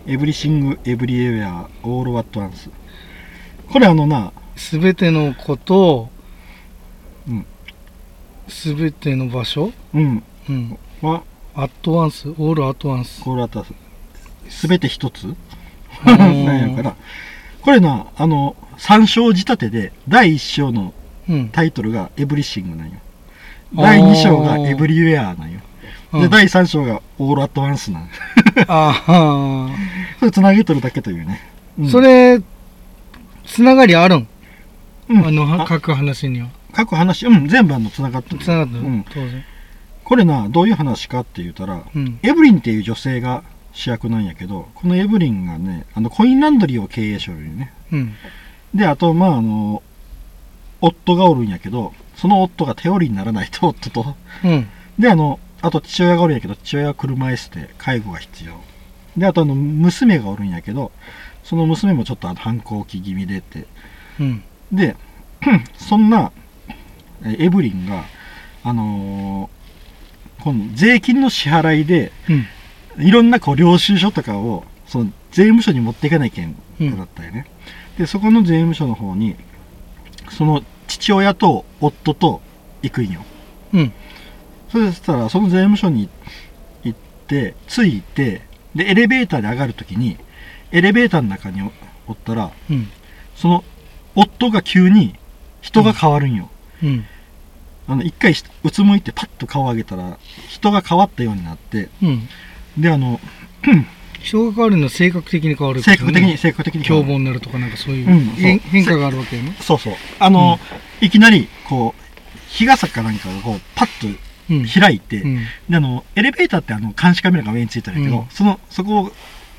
[0.07, 2.69] エブリシング・エブリウェア・オール・アット・ワンス。
[3.71, 6.09] これあのな、すべてのこと
[7.27, 7.45] うん
[8.47, 9.71] すべての場所？
[9.93, 10.23] うん。
[10.49, 10.77] うん。
[11.01, 11.23] は、
[11.55, 13.23] アットワンス、オールアットワンス。
[13.25, 13.67] オール・アット・ワン
[14.49, 14.61] ス。
[14.61, 15.27] すべて一つ？
[15.27, 15.35] ー
[16.17, 16.95] なんやから。
[17.61, 20.93] これな、あの、3章仕立てで、第1章の
[21.29, 21.49] うん。
[21.49, 22.93] タイトルがエブリシングなんよ。
[23.75, 25.59] 第2章がエブリウェアなんよ。
[26.13, 28.09] で、うん第3章がオール・アット・ワンスなん。
[28.67, 29.69] ああ。
[30.19, 31.39] それ繋げとるだけというね。
[31.79, 32.41] うんそれ、
[33.45, 34.27] つながりあるん、
[35.09, 36.49] うんあの、書く話には。
[36.73, 38.39] 各話、うん、全部あの、繋がってる。
[38.39, 39.43] つながってる、うん当然。
[40.03, 42.19] これな、どういう話かって言ったら、うん。
[42.23, 43.43] エブリンっていう女性が
[43.73, 47.73] 主役なんやけど、このエブリンがね、あの、コインランドリーを経営しよるよね。
[47.91, 48.15] うん。
[48.73, 49.81] で、あと、まあ、あの、
[50.81, 54.15] 夫がおるんやけど、その夫が頼りにならないと、夫と。
[54.43, 54.67] うん。
[54.99, 58.53] で、あの、あと父親がおるんやけど、父親は車椅子で介護が必要。
[59.15, 60.91] で、あとあの、娘がおるんやけど、
[61.43, 63.65] その娘もちょっとあの反抗期気味でって。
[64.19, 64.43] うん。
[64.71, 64.95] で、
[65.77, 66.31] そんな、
[67.23, 68.05] えエブリンが、
[68.63, 69.61] あのー
[70.43, 72.45] この税金の支払いで、うん。
[72.97, 77.47] いろんなこう領収書とかを、その税務署に持っていかないけんうんだったよね。
[77.97, 79.35] で、そこの税務署の方に、
[80.29, 82.41] その父親と夫と
[82.81, 83.23] 行くんよ。
[83.73, 83.93] うん。
[84.69, 86.09] そしたら、その税務署に
[86.83, 88.41] 行って、着いて、
[88.75, 90.17] で、エレベーターで上がるときに、
[90.71, 91.71] エレベーターの中にお
[92.07, 92.89] おったら、うん。
[93.35, 93.63] その
[94.15, 95.15] 夫が急に
[95.61, 96.49] 人が変わるんよ。
[96.83, 97.05] うん。
[97.87, 102.29] あの、一回しうつむいてパッと顔を上げたら、人が変わったようになって、うん。
[102.77, 103.19] で、あの、
[104.21, 106.37] 人が変わるのは性格的に変わる、性格的に、。
[106.37, 109.55] 性格的に凶暴になるとかなんかそういう、うん変そう変化があるわけよね。
[109.59, 109.93] そうそう。
[110.19, 110.59] あの、
[111.01, 114.17] いきなり、こう、日傘かなんかがこう、パッ
[114.49, 114.65] うん。
[114.65, 115.35] と開いて、うん。
[115.69, 119.11] で、あの、エレベーターってあの、監視カメラが上についてるけど、うんその、そこ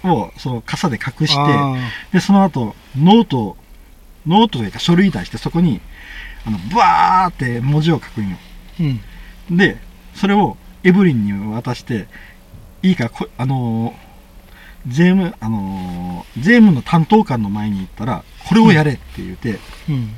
[0.05, 1.75] を、その傘で隠して、あ
[2.13, 3.57] で、その後、ノートを、
[4.27, 5.81] ノートというか書類出して、そこに、
[6.47, 8.37] あの、ブワーって文字を書くんよ。
[9.51, 9.77] で、
[10.15, 12.07] それをエブリンに渡して、
[12.83, 13.95] いいか、こあのー
[14.89, 20.15] 税務、あのー税務の担当官の前に行ったら、これをやれって言って、うん。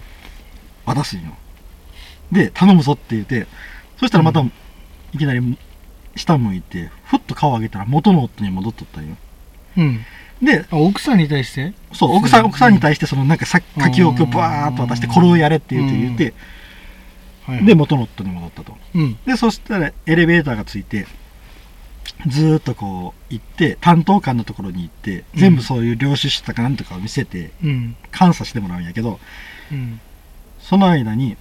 [0.86, 1.36] 渡すんよ。
[2.32, 3.46] で、頼むぞって言って、
[3.98, 4.50] そしたらまた、う
[5.12, 5.58] いきなり
[6.16, 9.16] 下向いて、ふっと顔を上げたら元の夫に戻っとったんよ。
[9.76, 10.00] うん。
[10.42, 11.74] で、あ、奥さんに対して？
[11.92, 16.34] そう、奥さん、うん奥さんに対して、そのなんかさ書き置きをバーっと渡して、これをやれって言って言って、
[17.46, 17.64] はい。
[17.64, 18.76] で、元の夫に戻ったと。
[18.94, 19.18] うん。
[19.26, 21.06] で、そしたらエレベーターがついて、
[22.26, 27.96] ずーっとこう行って、担当官のところに行って、全部そういう領収書とかなんとかを見せて、うん。
[28.18, 29.20] 監査してもらうんやけど、
[29.70, 30.00] うん。
[30.60, 31.36] その間に、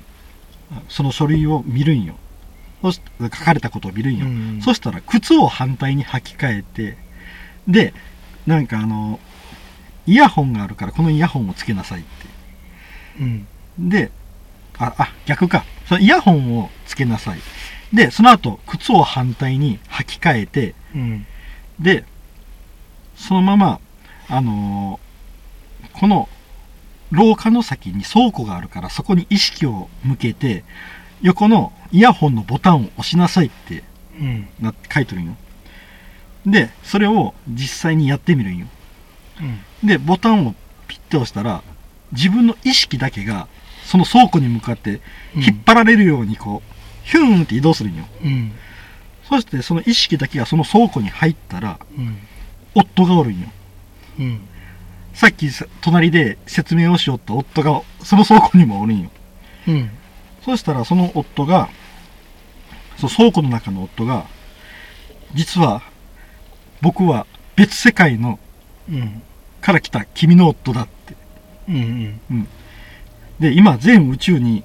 [0.72, 2.16] あその書類を見るんよ。
[2.82, 4.26] そし書かれたことを見るんよ。
[4.26, 6.98] うんそしたら、靴を反対に履き替えて、
[7.68, 7.94] で、
[8.46, 9.20] なんかあの、
[10.06, 12.10] イヤホンがあるから、このイヤホンをつけなさいって。
[13.22, 13.48] うん。
[13.80, 14.12] で、
[14.78, 15.64] あ、あ、逆か。
[15.88, 17.40] そのイヤホンをつけなさい。
[17.94, 21.26] で、その後、靴を反対に履き替えて、うん。
[21.80, 22.06] で、
[23.16, 23.80] そのまま、
[24.28, 25.04] あのー
[25.94, 26.28] この
[27.12, 30.64] 廊下の先に倉庫があるから、そこに意識を向けて、
[31.22, 33.84] 横のイヤホンのボタンを押しなさいって
[34.20, 34.48] うん。
[34.60, 35.36] な書いてるんよ。
[36.46, 38.68] で、それを実際にやってみるんよ。
[39.82, 39.88] うん。
[39.88, 40.56] で、ボタンを
[40.88, 41.62] ピッて押したら、
[42.12, 43.48] 自分の意識だけが、
[43.86, 45.02] その倉庫に向かって
[45.36, 46.74] 引っ張られるようにこう、
[47.04, 48.06] ヒューンって移動するんよ。
[48.24, 48.52] うん。
[49.28, 52.18] そしてその意識だけがその倉庫に入ったら、うん。
[52.76, 53.48] 夫がおるんよ。
[54.20, 54.42] うん。
[55.14, 59.12] さっきさ隣で説明をしよった夫が、その倉庫にもおるんよ。
[59.68, 59.90] うん。
[60.44, 61.70] そしたらその夫が、
[62.98, 64.26] その倉庫の中の夫が、
[65.34, 65.82] 実は、
[66.82, 68.40] 僕は別世界の、
[68.90, 69.22] うん。
[69.62, 71.16] から来た君の夫だって。
[71.70, 72.20] うん。
[73.40, 74.64] で、今、全宇宙に、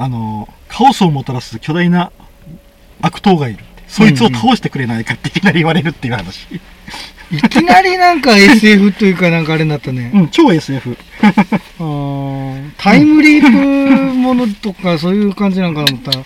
[0.00, 2.10] あの、カオスをもたらす巨大な
[3.02, 3.58] 悪党がいる。
[3.86, 6.46] そいつを倒してくれないかっていきなり言われるっていう話。
[7.30, 10.10] いきなりなんか SF というかなんかあれになったね。
[10.14, 10.96] うん、 超 SF。
[12.78, 13.50] タイムリープ
[14.14, 16.24] ものとかそういう感じなんかなと思ったら、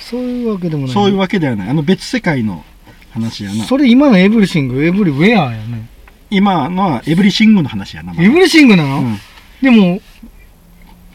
[0.00, 0.94] そういうわけでもない。
[0.94, 1.68] そういうわけではない。
[1.68, 2.64] あの別世界の
[3.12, 3.64] 話やな。
[3.64, 5.86] それ今のエブリシング、エブリウェアやね。
[6.30, 8.14] 今のはエブリシングの話やな。
[8.14, 9.20] まだエブリシングなの、うん
[9.60, 10.00] でも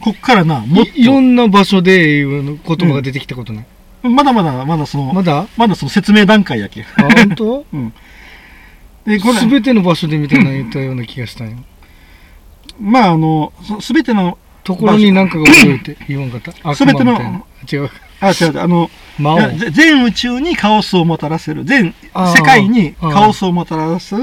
[0.00, 3.66] こっからな、もっい、いろんな場所で言葉が出てきたことない。
[4.02, 5.46] と、まだまだ、まだその、まだ？
[5.56, 6.82] まだその説明段階やけ。
[6.82, 7.66] あ、本当？
[9.10, 11.56] で、これ、すべての場所でみたいなの言ったような気がしたんよ。
[12.80, 16.50] まああの、すべての、ところになんかが覚えて言わんかった。
[16.50, 17.90] 悪魔全ての違う。
[18.20, 18.90] あ、違う、あの、
[19.70, 24.16] 全宇宙にカオスをもたらせる、全世界にカオスをもたらす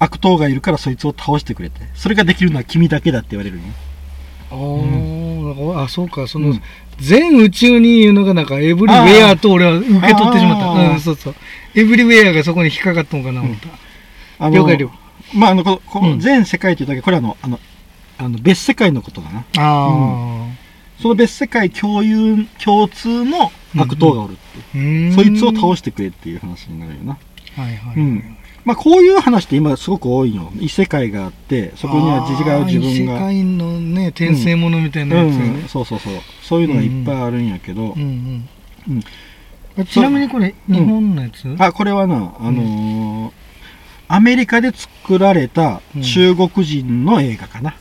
[0.00, 1.80] 悪党がいるからそいつを倒してくれて。
[1.94, 3.66] それができるのは君だけだって言われるんよ。
[4.50, 6.62] あーなんかあ、そうか、その、うん
[7.00, 10.92] 全宇宙に言うのがなんかエブリウェアと俺は受け取ってしまった。
[10.92, 11.34] うん、そうそう。
[11.74, 13.68] エブリウェアがそこに引っかかったのかな思った。
[14.38, 14.90] あの了解了
[15.34, 17.60] まあ、あの、ここうん全世界というだけ、これはあの、あの、
[18.18, 19.44] あの別世界のことだな。
[19.56, 20.46] あ
[21.00, 24.40] その別世界共有、共通の悪党がおるって。
[24.58, 24.60] あ。
[24.74, 27.18] うーんそいつを倒してくれっていう話になるよな。
[27.56, 27.94] はいはい。
[27.96, 28.36] うん。
[28.64, 30.52] まあ、こういう話って今すごく多いよ。
[30.60, 33.20] 異世界があって、そこには違う自あー異世分が。
[33.20, 35.68] 界のね、転生ものみたいなやつよねうん、。
[35.68, 36.14] そうそうそう。
[36.42, 38.48] そういうのがいっぱいあるんやけど、うんうん
[38.88, 39.02] うん
[39.78, 43.32] あちなみにこれ、日本のやつ、あ、これはな、あのー
[44.12, 47.76] アメリカで作られた中国人の映画かな。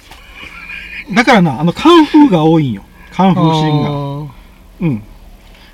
[1.15, 2.83] だからな、あの、カンフーが多いんよ。
[3.11, 3.89] カンフーシーンが。
[3.89, 4.33] あ
[4.81, 5.03] うん。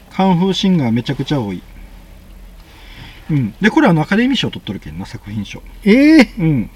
[0.10, 1.62] カンフーシーンがめちゃくちゃ多い。
[3.30, 3.54] うん。
[3.62, 5.60] で、これはあのアカデミー賞取っとるけんな、作品賞。
[5.84, 6.70] ーええうん。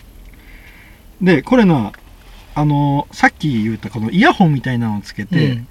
[1.22, 1.92] で、これな、
[2.56, 5.68] あのーさっき言ったこのイヤホンみたいなのをつけて、うん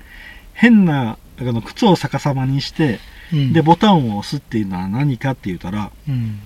[0.54, 2.98] 変な、あの、靴を逆さまにして、
[3.32, 6.40] うんで、ボタンを押すっていうのは何かって言ったら、うん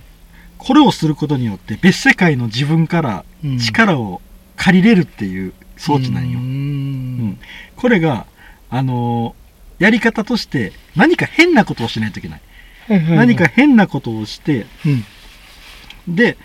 [0.58, 4.20] これをすることによって別世界の自分からうん力を
[4.54, 6.38] 借りれるっていう装置なんよ。
[6.38, 7.38] ううんん
[7.74, 8.26] これが、
[8.70, 9.42] あのー
[9.82, 12.40] やり方として何か変なことをしないといけない。
[12.88, 15.04] 何か変なことをして、うん
[16.08, 16.36] で、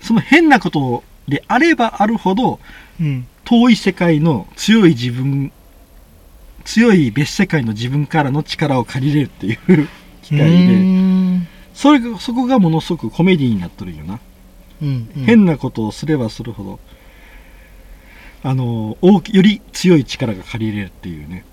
[0.00, 2.60] その変なことであればあるほど、
[3.00, 5.52] うん遠い世界の強い自分、
[6.64, 9.88] 強い別世界の自分からの力を借りれるっていう
[10.22, 14.18] 機会で、んそれが、そこがものすごくコメディになっとるよな。
[14.82, 16.80] うんうん変なことをすればするほど、
[18.42, 21.44] あの、大き、より強い力が借りれるっていうね。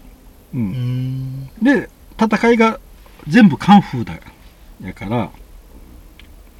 [0.55, 0.57] う。
[0.57, 2.79] うんんで、戦いが
[3.27, 4.13] 全部カンフーだ。
[4.83, 5.29] やから、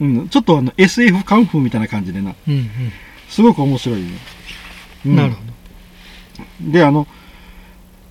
[0.02, 2.70] うん、ちょっとあの SF カンフーみたいな感じでな、うん
[3.30, 4.06] すごく面白いよ。
[5.06, 5.42] ううんんなるほ
[6.66, 7.08] どで、あの、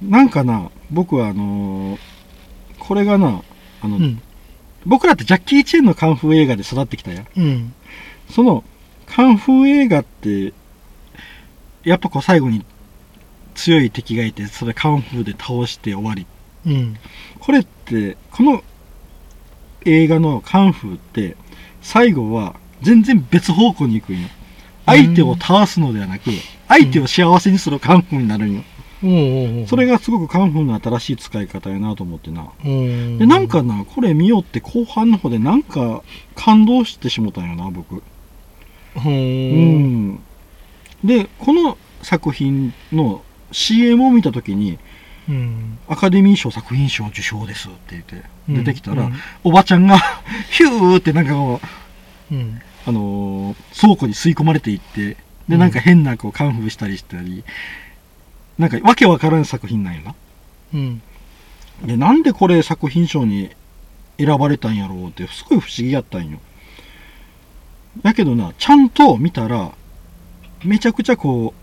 [0.02, 1.98] なんかな、僕はあのー
[2.78, 3.42] これがな、
[3.82, 4.20] あの、うん
[4.84, 7.26] 僕らってジャッキー・チェンのカンフー映画で育ってきたやん。
[7.36, 7.74] うん
[8.30, 8.64] その、
[9.06, 10.52] カンフー映画って、
[11.84, 12.64] やっぱこう最後に
[13.54, 16.26] 強い敵がいて、それカンフーで倒して終わり。
[16.66, 16.96] うん
[17.38, 17.81] これって、
[18.30, 18.62] この
[19.84, 21.36] 映画のカンフーって、
[21.80, 24.28] 最後は全然別方向に行くんよ。
[24.86, 26.30] 相手を倒すのではなく、
[26.68, 28.62] 相手を幸せにするカンフーになるんよ。
[29.66, 32.48] それがすごくカンフーの新しい使い方やなと思ってな。
[32.64, 36.02] うんで、なんかな、これ見よって後半の方でなんか
[36.34, 37.96] 感動してしもたんよな、僕。
[37.96, 38.02] う
[39.04, 40.20] うんん。
[41.04, 44.78] で、この作品の CM を見たときに、
[45.28, 45.78] うん。
[45.88, 49.12] アカデミー賞作品賞受賞ですって言って出てきたら、うん。
[49.44, 49.98] おばちゃんが
[50.50, 51.60] ヒューってなんかこ
[52.30, 52.60] う、うん。
[52.86, 55.16] あのー倉庫に吸い込まれていって、で、
[55.50, 55.70] うんなん。
[55.70, 57.44] か変なこうカンフーしたりしたり、
[58.58, 60.14] なんかわけわからん作品なんよな。
[60.74, 61.02] うん。
[61.84, 63.50] で、なんでこれ作品賞に
[64.18, 66.38] 選ばれたんやろうって、すごい不思議やったんよ。
[68.02, 69.72] だけどな、ちゃんと見たら、
[70.64, 71.61] めちゃくちゃこう、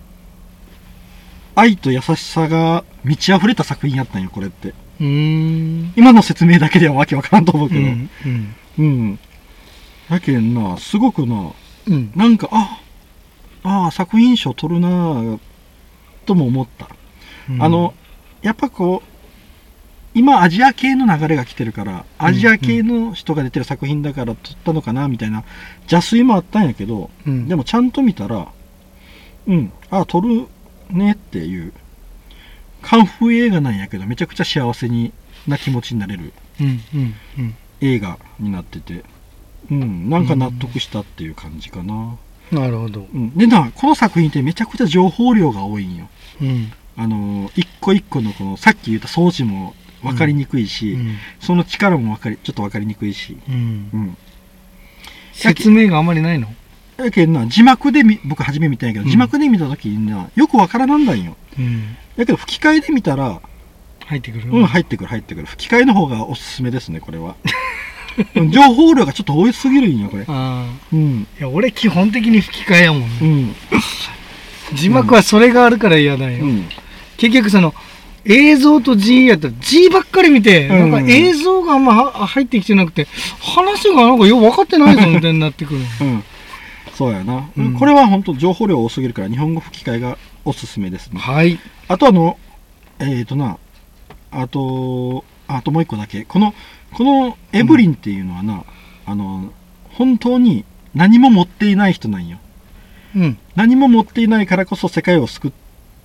[1.59, 4.73] 愛と優しさが満ち溢れた作品やったんよ、これって。
[5.01, 5.93] うん。
[5.95, 7.81] 今の説明だけではわけわからんと思うけど。
[7.81, 8.09] うん
[8.77, 9.19] うん。
[10.21, 11.51] けんな、すごくな、
[11.87, 12.11] うん。
[12.15, 12.81] なんか、あ、
[13.63, 15.39] ああ、作品賞取るなぁ
[16.25, 16.89] とも思った。
[17.49, 17.61] うん。
[17.61, 17.93] あの、
[18.41, 19.09] やっぱこう、
[20.15, 25.43] 今アジア系の流れが来てるから、アジア系の人が出てる作品だから撮ったのかな、みたいな
[25.91, 27.47] 邪推もあったんやけど、うん。
[27.47, 28.47] でもちゃんと見たら、
[29.47, 30.47] うん、あ、撮る
[30.89, 31.73] ねっていう、
[32.81, 35.11] カンフー映画なんやけど、めちゃくちゃ幸せに
[35.47, 37.55] な気持ちになれるうんうんうん。
[37.81, 39.03] 映画になってて、
[39.71, 42.17] うん、なんか納得したっていう感じかな。
[42.51, 43.07] なるほど。
[43.13, 46.09] うん、でな、この作品ってめちゃくちゃ情報量が多いんよ。
[46.41, 46.71] うん。
[46.97, 51.17] あのー一個一個のこの、さっき言った掃除も分かりにくいし、うん。
[51.39, 53.37] その力も分かり、ちょっと分かりにくいし。
[53.47, 53.89] うん。
[53.93, 54.17] うん。
[55.33, 56.47] 説明があんまりないの？
[57.03, 61.35] だけ字幕で見、僕初め見たんやけど、うん字幕で見た時にな、よく分からなんだんよ。
[61.57, 63.41] うんだけど吹き替えで見たら、
[64.05, 65.47] 入ってくるうん、入ってくる入ってくる。
[65.47, 67.35] 吹き替えの方がおすすめですね、これは。
[68.35, 70.25] う ん情報量がちょっと多すぎるんよ、これ。
[70.27, 71.27] あうん。
[71.35, 73.55] あいや俺基本的に吹き替えやもんねうん。
[74.73, 76.65] 字幕はそれがあるから嫌だよ、うん。
[77.17, 77.73] 結局その
[78.25, 83.07] 映像と字やったら字ばっかり見て、うんなんか映像があんまは入ってきてなくて
[83.39, 86.23] 話がなんかよく分かってないぞみたいになってくるうん。
[86.99, 87.49] そうやな。
[87.57, 91.19] うんこれは本当情報量多すぎるから、日本語吹き替えがおすすめですね。
[91.21, 91.57] はい
[91.87, 92.37] あとあの、
[92.99, 93.57] えーとな、
[94.31, 96.25] あと、あともう一個だけ。
[96.25, 96.53] この、
[96.91, 98.65] このエブリンっていうのはな、
[99.05, 99.53] あの、
[99.93, 102.37] 本当に何も持っていない人なんよ。
[103.15, 105.51] うん何も持っていないからこそ世界を救っ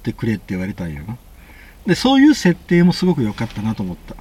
[0.04, 1.16] てくれって言われたんよな。
[1.86, 4.14] で、そういう設定もすごく良かったなと思った。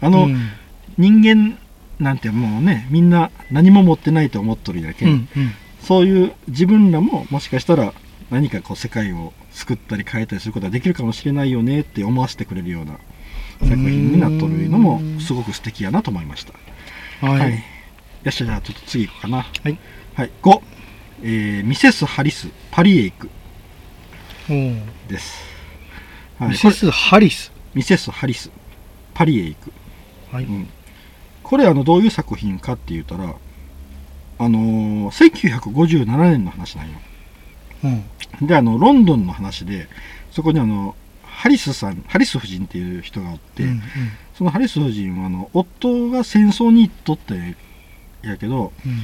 [0.00, 0.48] あの、うん
[0.96, 1.58] 人間
[1.98, 5.52] なんてもうね、みんな何も持ってないと思っとるやけ、うんんうん
[5.84, 7.92] そういう自分らももしかしたら
[8.30, 12.98] 何かこう世界を救ったり変えたりすることができるかもしれないよねって思わせてくれるような
[13.60, 16.54] 作品になっとるのもすごく素敵やなと思いました。
[17.26, 17.52] はい、はい。
[17.52, 17.58] よ
[18.28, 19.38] っしゃ、じゃあちょっと次行こうかな。
[19.38, 19.78] はい。
[20.14, 20.30] はい。
[20.42, 20.60] 5、
[21.22, 23.30] えー、ミセス・ハリス、パリへ行く
[25.08, 25.44] です。
[26.38, 28.50] はい、ミセス・ハリスミセス・ハリス、
[29.14, 29.72] パリへ行く。
[30.32, 30.68] はいうん、
[31.42, 33.34] これあのどういう作品かって言ったら、
[34.38, 36.98] あのー1957年の話なんよ。
[38.40, 38.46] うん。
[38.46, 39.88] で、あの、ロンドンの話で、
[40.30, 43.82] そこにあの、ハリスさん、ハリス夫人っていう人がおって、うん
[44.34, 47.54] そのハリス夫人はあの、夫が戦争に行っとって
[48.22, 48.98] やけど、うん。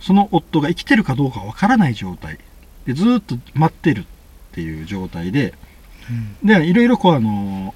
[0.00, 2.38] その夫が生きてるかどうかわからない状態。
[2.86, 4.04] で、ずーっと待ってるっ
[4.52, 5.54] ていう状態で、
[6.42, 6.46] うん。
[6.46, 7.74] で、いろいろこうあの、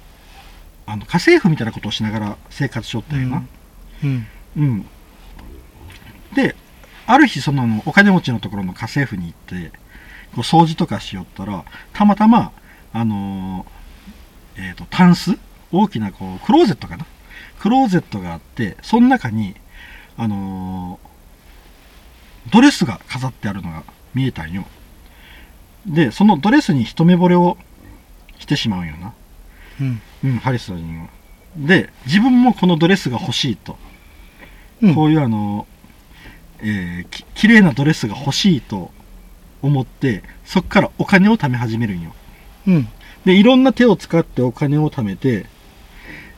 [0.85, 3.43] あの、家政婦みたいなことをしながら生活しとったよな。
[4.03, 4.27] うん。
[4.55, 4.85] うん。
[6.33, 6.55] で、
[7.07, 9.71] ある日、そのお金持ちのところの家政婦に行って、
[10.35, 12.51] こう掃除とかしよったら、たまたま、
[12.93, 15.37] あのーえっ、と、タンス
[15.71, 17.05] 大きなこう、クローゼットかな？
[17.59, 19.55] クローゼットがあって、その中に、
[20.17, 21.07] あのー
[22.51, 24.65] ドレスが飾ってあるのが見えたんよ。
[25.85, 27.57] で、そのドレスに一目惚れを
[28.39, 29.13] してしまうんよな。
[29.81, 31.07] うんうん、ハリス夫人は。
[31.57, 33.77] で、自分もこのドレスが欲しいと。
[34.81, 35.67] うんこういうあの、
[36.61, 38.91] えーき綺麗なドレスが欲しいと
[39.61, 42.13] 思って、そこからお金を貯め始めるんよ。
[42.67, 42.87] うん
[43.25, 45.47] で、いろんな手を使ってお金を貯めて、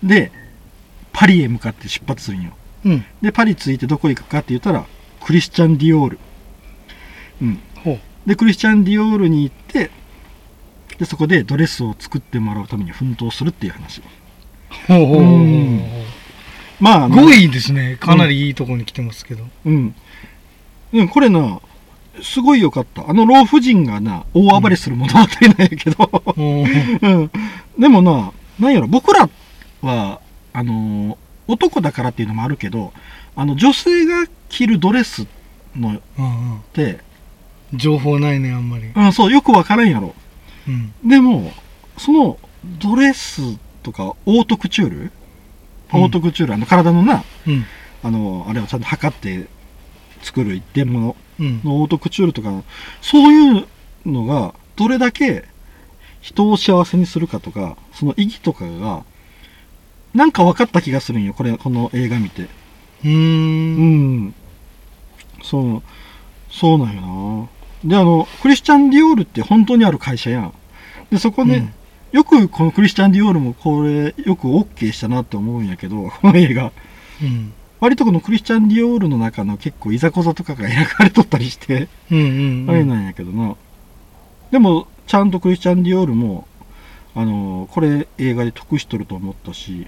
[0.03, 0.31] で、
[1.13, 2.51] パリへ向かって出発するんよ。
[2.85, 4.85] うんで、パリ着いてどこ行くかって言ったら、
[5.21, 6.19] クリスチャン・ディオール。
[7.41, 7.59] うん。
[7.83, 9.91] ほうで、クリスチャン・ディオールに行って、
[10.97, 14.01] で、そこでドレスを作ってもらうために奮闘するっていう話。
[14.87, 15.81] ほうほうほうほううん
[16.79, 19.95] まあ、あの5位ですねかなりいいところに来てますけどうん。
[20.93, 21.61] でもこれな、
[22.21, 23.09] すごい良かった。
[23.09, 25.27] あの老婦人がな、大暴れする物語なん
[25.61, 26.33] やけど。
[26.35, 27.31] うん。
[27.77, 29.29] でもな、なんやろ、僕ら
[29.81, 30.19] は、
[30.53, 31.17] あのー
[31.49, 32.93] 男だからっていうのもあるけど、
[33.35, 35.25] あの、女性が着るドレス
[35.75, 36.99] のっうんうんて、
[37.73, 40.13] 情報ないねあんまりうん、そう、よくわからんやろ。
[40.67, 41.51] うんでも、
[41.97, 42.37] その、
[42.79, 45.11] ドレスとかオートクチュール、うん
[45.93, 47.65] オートクチュールあの体のなうん。
[48.03, 49.47] あのあれをちゃんと測って
[50.21, 51.61] 作る一点物うん。
[51.63, 52.51] のオートクチュールとか
[53.01, 53.67] そういう
[54.05, 55.45] のがどれだけ
[56.21, 59.03] 人を幸せにするかとかその意義とかが
[60.13, 62.47] なんか分かった気がするんよこれこの映画見て
[63.05, 64.25] うん。
[64.27, 64.35] ん
[65.43, 65.83] そう
[66.51, 67.49] そうなんよな
[67.89, 70.53] であのクリスチャン・ディオールって本当にある会社やん
[71.11, 71.73] でそこで、うん
[72.11, 76.71] よくこのクリスチャン・ディオールもこれよく OK したなって思うんやけど この映画
[77.21, 77.53] うん。
[77.79, 82.69] 割とこのクリスチャン・ディオールの中の結構いざこざとかが描かれとったりしてうんうん。
[82.69, 83.55] あれなんやけどな。
[84.51, 86.47] でも、ちゃんとクリスチャン・ディオールも、
[87.15, 89.85] あのーこれ映画で得しとると思ったし、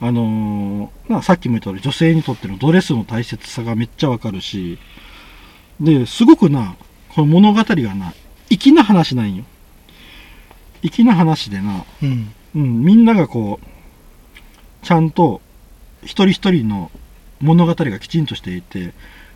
[0.00, 4.78] あのーなさっきも言ったように女性にとってのドレスの大切さがめっちゃわかるし、
[5.80, 6.74] で、すごくな、
[7.08, 8.12] この物語がな、
[8.50, 9.44] 粋な話なんよ。
[10.90, 12.32] 粋な話でな、うん。
[12.54, 13.66] うん、みんながこう、
[14.84, 15.40] ちゃんと
[16.02, 16.90] 一人一人の
[17.40, 18.92] 物語がきちんとしていて、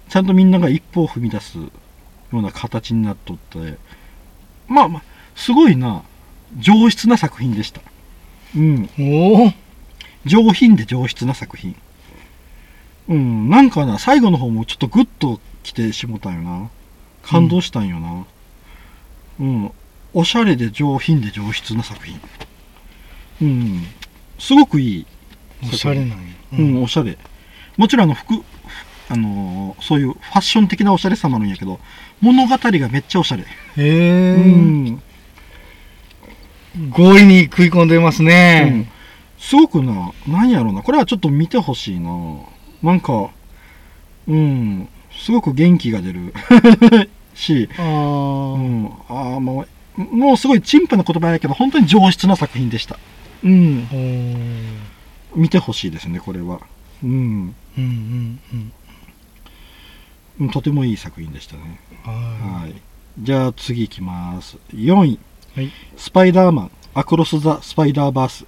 [0.09, 1.71] ちゃんとみんなが一歩を踏み出すよ
[2.33, 3.79] うな形になっとって、
[4.67, 5.03] まあまあ、
[5.35, 6.03] すごいな、
[6.59, 7.81] 上質な作品でした。
[8.57, 9.53] うん、おお。
[10.25, 11.75] 上品で上質な作品。
[13.09, 16.71] うん、なんかな、最後の方もちょっとグッと来てしもたんよな。
[17.23, 18.25] 感動したんよな。
[19.41, 19.71] うん、
[20.19, 22.21] おしゃれで上品で上質な作品。
[23.41, 23.87] うん、
[24.37, 25.07] すごくいい。
[25.63, 26.17] おしゃれなんや。
[26.59, 27.17] うん、おしゃれ。
[27.77, 28.35] もちろんあの服、
[29.11, 31.79] あのーそういうファッション的なおしゃれさもあるんやけど、
[32.21, 33.45] 物語がめっちゃおしゃれ。
[33.45, 33.47] へ
[33.77, 34.35] え。
[34.35, 35.03] うん。
[36.97, 38.91] 強引に食い込んでますうんね。
[39.39, 42.11] すごくな、なんやろうな、これはちょっと見てほしいな。
[42.83, 43.31] なんか、
[44.27, 46.35] うん、すごく元気が出る
[47.37, 47.89] し、あうあ。
[48.59, 52.99] ん、ああ、もう、もうすごい陳腐な言葉やけど、本当に上質な作品でした。
[53.45, 53.89] うん、
[55.35, 56.61] 見てほしいですね、これは。
[57.03, 58.73] うん、うんうんうん。
[60.41, 61.81] うんとてもいい作品でしたね。
[62.05, 62.75] ははい。
[63.19, 64.57] じゃあ次いきます。
[64.73, 65.19] 4位、い。
[65.57, 65.73] はい。
[65.97, 68.47] スパイダーマン、アクロス・ザ・スパイダーバース。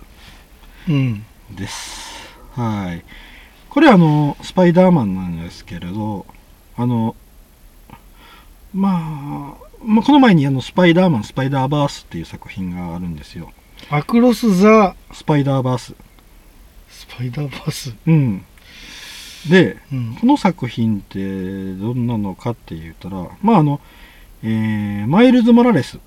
[0.89, 1.25] うん。
[1.51, 2.11] です。
[2.53, 3.05] はい。
[3.69, 6.27] これあの、スパイダーマンなんですけれど、
[6.77, 7.17] あの、
[8.73, 13.53] まあ、まあ、この前にあの、スパイダーマン、スパイダーバースっていう作品があるんですよ。
[13.91, 15.95] アクロス・ザ・スパイダーバース。
[16.91, 17.95] スパイダーバース？
[18.07, 18.45] うん。
[19.49, 20.17] で、うん。
[20.21, 23.81] この作品ってどんなのかって言ったら、まああの、
[24.43, 25.99] えー、マイルズ・モラレス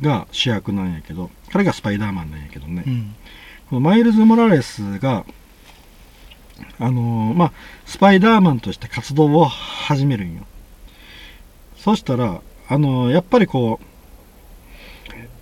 [0.00, 2.84] が主役なんやけど、彼がスパイダーマンなんやけどね。
[2.86, 3.14] うん。
[3.70, 5.24] このマイルズ・モラレスが、
[6.78, 7.52] あのーまあ、
[7.86, 10.46] スパイダーマンとして活動を始めるんよ。
[11.76, 13.80] そしたら、あのーやっぱりこ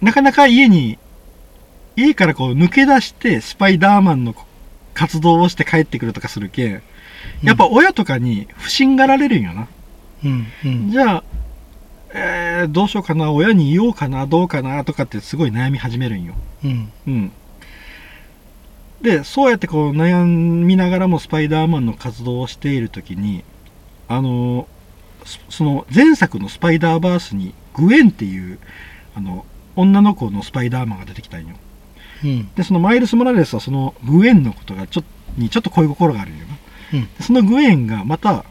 [0.01, 0.99] う、なかなか家に、
[1.97, 4.35] 家からこう抜け出してスパイダーマンの
[4.95, 6.83] 活動をして帰ってくるとかするけん、
[7.43, 9.68] やっぱ親とかに不信がられるんよな。
[10.25, 10.47] うん。
[10.64, 10.91] うん。
[10.91, 11.25] じゃあ、
[12.12, 16.35] えーどうしようかな、親に言おうかな、どうかな、とかってすごい悩み始めるんよ。
[16.64, 16.93] うん。
[17.07, 17.33] うん。
[19.03, 23.45] で、そうやってこう悩みながらもスパイダーマンの活動をしているときに、
[24.09, 24.66] あの、
[25.25, 28.59] そその前作のスパイダーバースにグエンっていう、
[29.14, 29.45] あの、
[29.77, 31.57] 女の子のスパイダーマンが出てきたんよ。
[32.25, 32.51] うん。
[32.55, 36.59] で、そのマイルス・モラレスはそのグエンのことがちょっと、にちょっと恋心があるんよな。
[36.95, 37.14] うん。
[37.16, 38.45] でそのグエンがまた、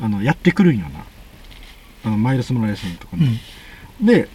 [0.00, 1.04] あの、やってくるんよな。
[2.04, 3.40] あの、マイルス・モラレスのとこうに。
[4.02, 4.06] ん。
[4.06, 4.28] で、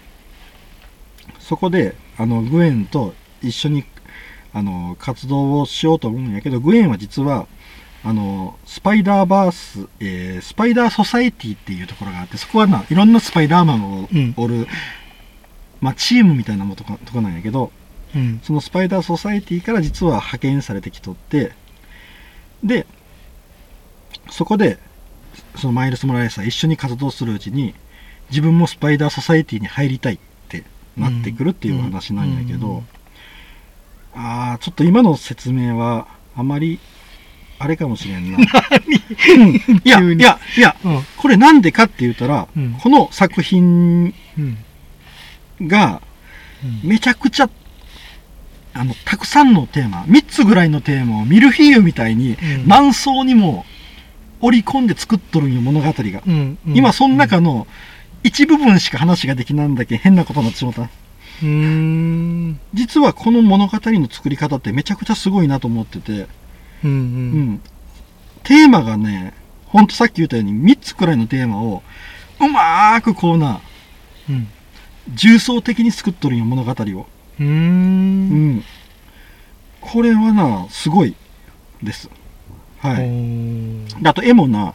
[1.39, 3.84] そこで、あの、グエンと一緒に、
[4.53, 7.47] あの、活動をしようと思うんやけど、グエンは実は、
[8.04, 14.34] あの、スパイダーバース、えースパイダーソサエティっていうところがあって、そこはな、いろんなスパイダーマンをうん。
[14.38, 14.68] おる、
[15.82, 17.72] まあ、チームみたいなもとことこなんやけど、
[18.16, 18.39] うん。
[18.43, 21.54] そのスパイダーソサエティから実は派遣されてきとって、
[22.64, 22.88] で、
[24.30, 24.80] そこで、
[25.56, 27.76] そのマイルス・モラレスは一緒に活動するうちに、
[28.30, 30.64] 自分もスパイダーソサエティに入りたいって
[30.97, 32.76] なってくるっていうお話なんやけど、うん。
[32.78, 32.84] うん。
[34.16, 36.80] ああ、ちょっと今の説明は、あまり、
[37.62, 38.38] あれかもしれんな。
[38.38, 38.45] うん
[39.84, 41.03] いや、いや、いや、うん。
[41.18, 44.14] これなんでかって言ったら、うんこの作品
[45.59, 45.68] うん。
[45.68, 46.01] が、
[46.84, 46.89] うん。
[46.89, 47.49] めちゃくちゃ、
[48.74, 53.66] あの、たくさんのテーマ、3つぐらいのテーマをミルフィーユみたいにうん何層にも
[54.39, 56.24] 織り込んで作っとるんよ、物語が。
[56.26, 56.57] うん。
[56.66, 57.68] 今、その中の
[58.24, 60.82] 一部分しか話ができないんだけ変なことになってしまった。
[60.84, 62.59] うーん。
[62.74, 66.28] 実はこの物語の作り方ってめちゃくちゃすごいなと思ってて、
[66.84, 66.91] うん。
[66.91, 66.93] う。
[66.93, 67.61] うんん。
[68.43, 69.34] テーマがね、
[69.65, 71.84] ほんとさっき言ったように3つくらいのテーマを
[72.39, 73.61] うまーくこうな、
[74.29, 74.47] うん。
[75.13, 76.73] 重層的に作っとるんよ、物語を。
[76.73, 76.77] う
[77.39, 77.43] うー。
[77.43, 78.63] うんん。
[79.79, 81.15] これはな、すごい
[81.82, 82.09] です。
[82.79, 84.07] はおい。
[84.07, 84.73] あと絵もな、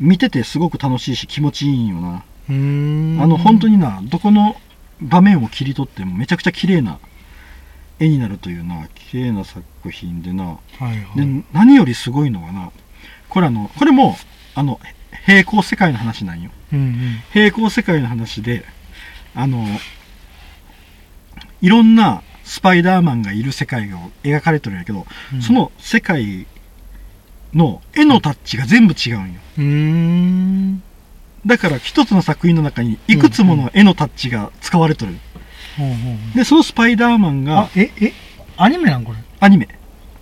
[0.00, 2.24] 見ててすごく楽しいし気持ちいいんよな。
[2.48, 3.22] うーん。
[3.22, 4.56] あの、本当にな、どこの
[5.00, 6.98] 場面を切り取ってもめちゃくちゃ綺麗な
[8.00, 10.44] 絵になるというな、綺麗な作品でな。
[10.44, 11.16] はいはい。
[11.16, 12.70] で、何よりすごいのはな、
[13.28, 14.16] これあの、これも、
[14.54, 14.80] あの、
[15.26, 16.50] 平行世界の話なんよ。
[16.72, 17.22] うんうん。
[17.32, 18.64] 平行世界の話で、
[19.34, 19.66] あの、
[21.60, 26.46] いろんなスパイダーマンがいる世界が描かれてるんやけど、うんその世界
[27.54, 29.40] の絵のタッチが全部違うんよ。
[31.46, 35.16] だから一つの作品の中にいくつもの絵のタッチが使われてる。
[36.34, 38.12] で、そのスパイダーマンあが、え、え、
[38.56, 39.18] アニメなんこれ？
[39.40, 39.68] アニメ、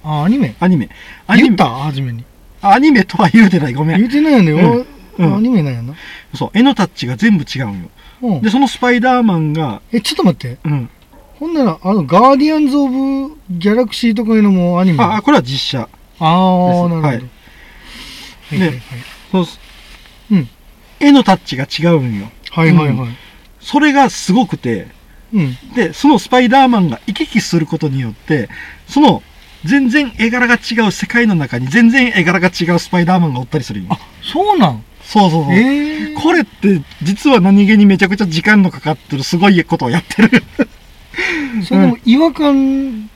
[0.05, 0.55] あ、アニメ？
[0.61, 0.89] アニメ、
[1.27, 2.25] アニメ言った、初めに。
[2.63, 3.99] アニメとは 言うてない、ごめん。
[3.99, 4.53] 言うてないよね。
[4.53, 5.95] うんうんおアニメなんやな。
[6.35, 7.91] そう、絵のタッチが全部違うんよ。
[8.23, 10.59] うんで、そのスパイダーマンが、え、ちょっと待って。
[10.65, 10.91] うん。
[11.39, 15.03] ほんなら、あの、ガーディアンズ・オブ・ギャラクシーとかいうのもアニメ？
[15.03, 15.89] あ、あこれは実写。
[16.19, 17.07] あー、なるほど。
[17.07, 17.23] はいは
[18.57, 18.81] いはいはい。
[19.33, 19.47] そう
[20.33, 20.49] うん。
[21.01, 22.31] 絵のタッチが違うんよ。
[22.51, 23.09] はいはいはい。
[23.61, 24.89] それがすごくて、
[25.33, 25.57] うん。
[25.75, 28.49] で、そのスパイダーマンが行き来することによって、
[28.89, 29.23] その、
[29.65, 34.85] 全然絵柄が違う世界の中に全然絵柄が違うスパイダーマンがおったりするあ。、そうなん？
[35.03, 35.53] そうそうそう。
[35.55, 36.23] ええー。
[36.23, 40.43] これって、実は何気にめちゃくちゃ時間のかかってるすごいことをやってる。
[41.65, 43.11] それでも違和感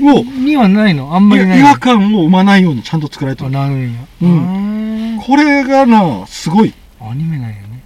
[0.00, 1.14] を、にはないの？
[1.14, 3.52] あんまりない違の和感を生まないようにちゃんと作られてある。
[3.52, 4.00] なるんや。
[4.22, 6.74] うんあこれがな、すごい。
[7.00, 7.82] ーアニメなんやね。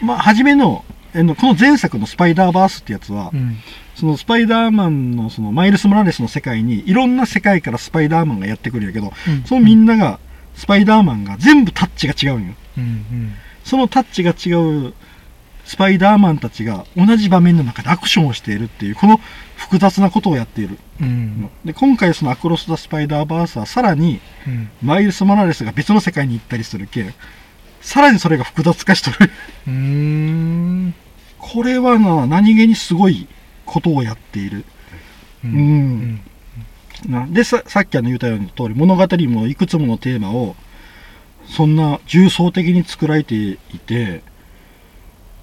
[0.00, 3.56] まあ、初めの、この前作のスパイダーバースってやつは、うん。
[3.94, 10.18] そのスパイダーマンのそのマイルス・モラレスの世界にいろんな世界からスパイダーマンがやってくるんやけど、うんそのみんなが、
[10.54, 12.54] スパイダーマンが全部タッチが違うんよ。
[12.78, 13.34] うん
[13.64, 14.94] そのタッチが違う
[15.64, 19.20] スパイダーマンたちが同じ場面の中でアクションをしているっていう、この
[19.56, 20.78] 複雑なことをやっている。
[21.00, 21.06] うん。
[21.06, 21.50] うん。
[21.64, 24.70] で、今回そのアクロス・ザ・スパイダーバースはさらに、うん。
[24.82, 27.14] マイルス・モラレスが別の世界に行ったりするけん、
[27.80, 29.30] さらにそれが複雑化しとる。
[29.68, 30.94] うーん。
[31.42, 33.26] これはな、何気にすごい
[33.66, 34.64] ことをやっている。
[35.44, 36.20] ううん。
[37.08, 40.54] なでささっきあの言ったように通り物語もいくつものテーマを
[41.46, 44.22] そんな重層的に作られていて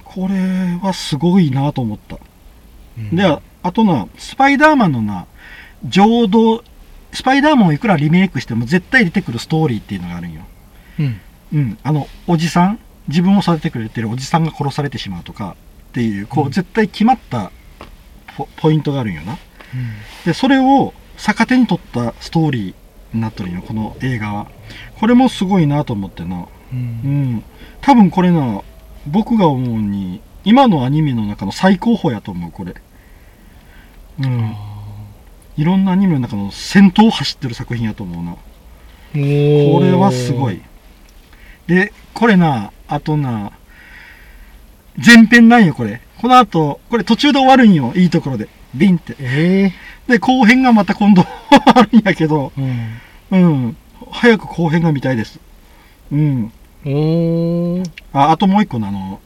[0.06, 2.18] これはすごいなと思った、
[2.98, 3.16] うん。
[3.16, 5.26] でああとなスパイダーマンのな
[5.84, 6.64] 浄土
[7.12, 10.44] スパイダーマンをいくらリメイクしても絶対出てくるストーリーっていうのがあるんよ。
[11.00, 11.22] うん。
[11.54, 11.78] うん。
[11.84, 12.80] あのおじさん
[13.10, 15.58] 自分を育ててくれてるおじさんが殺されてしまうとか
[15.90, 17.52] っていうこう絶対決まった
[18.38, 19.40] ポポイントがあるんよなうん
[20.26, 24.48] で、それを逆手に取ったストーリーになってるんよ、この映画は。
[25.00, 26.42] これもすごいなと思ってな。
[26.42, 26.76] う。
[26.76, 27.44] うんん。
[27.82, 28.62] 多分これな、
[29.08, 32.76] 僕が思うに、今のアニメの中の最高峰やと思う、これ。
[34.20, 34.56] うん。
[35.58, 38.34] いろんなアニメの中の先頭を走ってる作品やと思うな。
[38.34, 38.38] こ
[39.84, 40.62] れはすごい。。
[41.68, 43.52] で、これな、あとな、
[44.98, 46.02] 前編なんよ、これ。
[46.18, 48.50] この後、これ途中で終わるんよ、いいところで。
[48.76, 49.16] ビンって。
[49.20, 49.72] え
[50.08, 51.24] で、後編がまた今度
[51.76, 53.00] あるんやけど、え
[53.32, 53.44] うん。
[53.44, 53.78] うん。
[54.12, 55.40] 早く後編が見たいです。
[56.12, 56.52] うん。
[56.86, 57.90] おー。
[58.14, 59.20] あ、あともう一個のあの、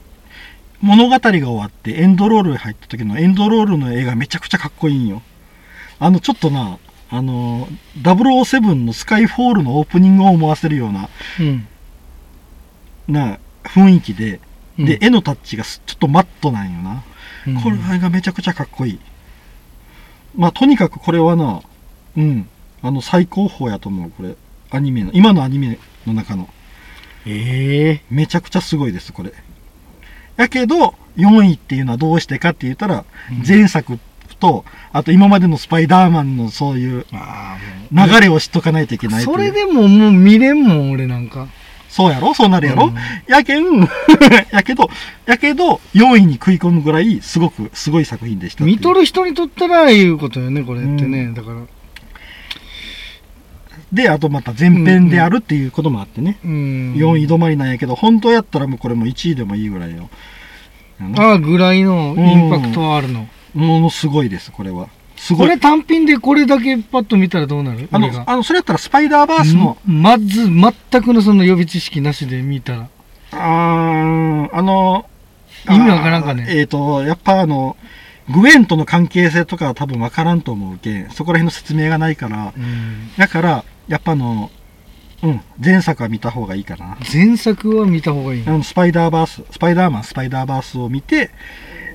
[0.80, 5.22] 物語が終わってエンドロールに入った時のエンドロールの映画めちゃくちゃかっこいいんよ。
[5.98, 6.78] あの、ちょっとな、
[7.10, 7.68] あの、
[8.02, 11.08] 007のスカイフォールのオープニングを思わせるような、
[11.40, 11.66] うん。
[13.08, 14.40] な、雰囲気で、
[14.78, 17.02] うんで、絵のタッチがすちょっとマットなんよな。
[17.46, 18.98] うんこれがめちゃくちゃかっこいい。
[20.34, 21.60] まあ、とにかくこれはな、
[22.16, 22.48] うん、
[22.82, 24.34] あの、最高峰やと思う、これ。
[24.70, 26.48] アニメの、今のアニメの中の。
[27.26, 29.32] ええめちゃくちゃすごいです、これ。
[30.36, 33.98] やけど、4位っていうのはどうしてかって言ったら、うん前作
[34.44, 37.06] と、あと今までのスパイダーマンのそういう。
[37.92, 41.48] 流れを知っとかないといけないそれでももう見れんもん、俺なんか。
[41.94, 42.34] そうやろ？
[42.34, 42.94] そうなるやろ、うん
[43.28, 43.88] やけん、
[44.50, 44.90] やけど、
[45.26, 48.64] やけど、4位に食い込むぐらい、すごく、すごい作品でした。
[48.64, 51.32] 見とる人にとったらいうことよね、これってね。
[51.32, 51.56] だから。
[53.92, 56.36] で、あとまた前編であるっていうこともあってね。
[56.44, 56.94] うん。
[56.96, 60.10] 4位止まりなんやけど、本当やったらもうこれも1位でもいいぐらいの
[61.16, 63.28] ああ、ぐらいのインパクトはあるの。
[63.54, 64.88] ものすごいです、これは。
[65.24, 65.48] すごい。
[65.48, 67.88] これ単品でこれだけパッと見たらどうなる？
[67.90, 72.88] あのあの、それやったらスパイダーバースの、んまず、全くのその予備知識なしで見たら。
[73.32, 75.06] あーあの、
[75.70, 77.78] 意味わからんかねえっ、と、やっぱあの、
[78.28, 84.50] グエンとの関係性とかは多分わからんと思うけん、そこら辺の説明がないから、うんだから、やっぱあの、
[85.22, 86.98] うん、前作は見た方がいいかな。
[87.10, 88.50] 前作は見た方がいいあ。
[88.50, 91.30] の、スパイダーバース、スパイダーマン、スパイダーバースを見て、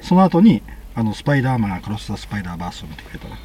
[0.02, 0.64] その後に、
[0.96, 3.38] あのスパイダーマンクロス・ザ・スパイダーバースを見てくれたら、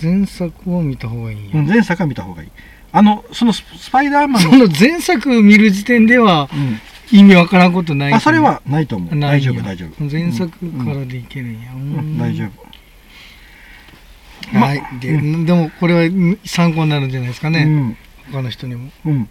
[0.00, 2.48] 前作を見た方がいいうん、前作は見た方がいい。
[2.94, 6.80] あのそのススパイダーマンその、の前作見る時点ではうん。
[7.12, 9.20] 意味わからんことないあそれはないと思う。
[9.20, 10.04] 大丈夫大丈夫。
[10.04, 12.18] 前作うんからでいけるんや、うんうん。
[12.18, 14.58] 大丈夫。
[14.58, 14.82] はい。
[14.98, 17.96] で,、うでもこれは参考になるんじゃないですかね、うん。
[18.32, 18.90] 他の人にも。
[19.04, 19.28] うん。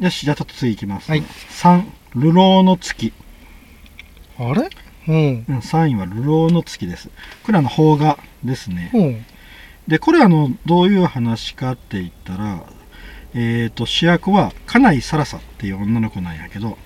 [0.00, 1.22] よしじゃあちょっと次いきます、はい。
[1.22, 1.84] 3
[2.16, 3.12] 流浪の月。
[4.38, 4.68] あれ？
[5.08, 5.44] うん。
[5.48, 7.08] うん3位は流浪の月です。
[7.44, 8.90] これはあの邦画ですね。
[8.94, 9.26] うん。
[9.88, 12.64] でこれあのどういう話かって言ったら
[13.34, 16.78] えー、と主役は金井サラサっていう女の子なんやけど、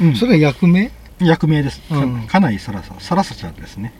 [0.00, 0.90] うん、それは役名？
[1.20, 2.26] 役名です、かうん。
[2.28, 3.92] 金井サラササラサちゃんですね。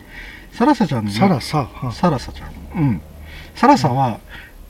[0.53, 2.51] サラサちゃんがサラサはサラサちゃん。
[2.75, 3.01] うん。
[3.55, 4.19] サラサは、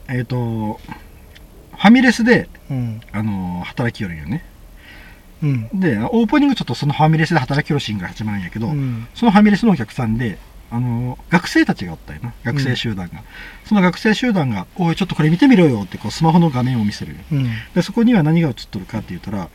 [0.08, 0.80] えっ、と
[1.72, 3.00] ファミレスで、うん。
[3.12, 4.44] あの働きよるんよね
[5.44, 5.80] うん。
[5.80, 9.06] でオープニングちょっとそのファミレスで働きよるシーンが始まるんやけど、うん。
[9.14, 10.38] そのファミレスのお客さんで、
[10.70, 12.32] あの学生たちがおったよな。
[12.42, 13.22] 学生集団が、
[13.64, 17.16] その学生集団が「おいちょっとこれ見てみろよ」ってこうスマホの画面を見せる。
[17.74, 19.48] でそこには何が映っとるかって言ったら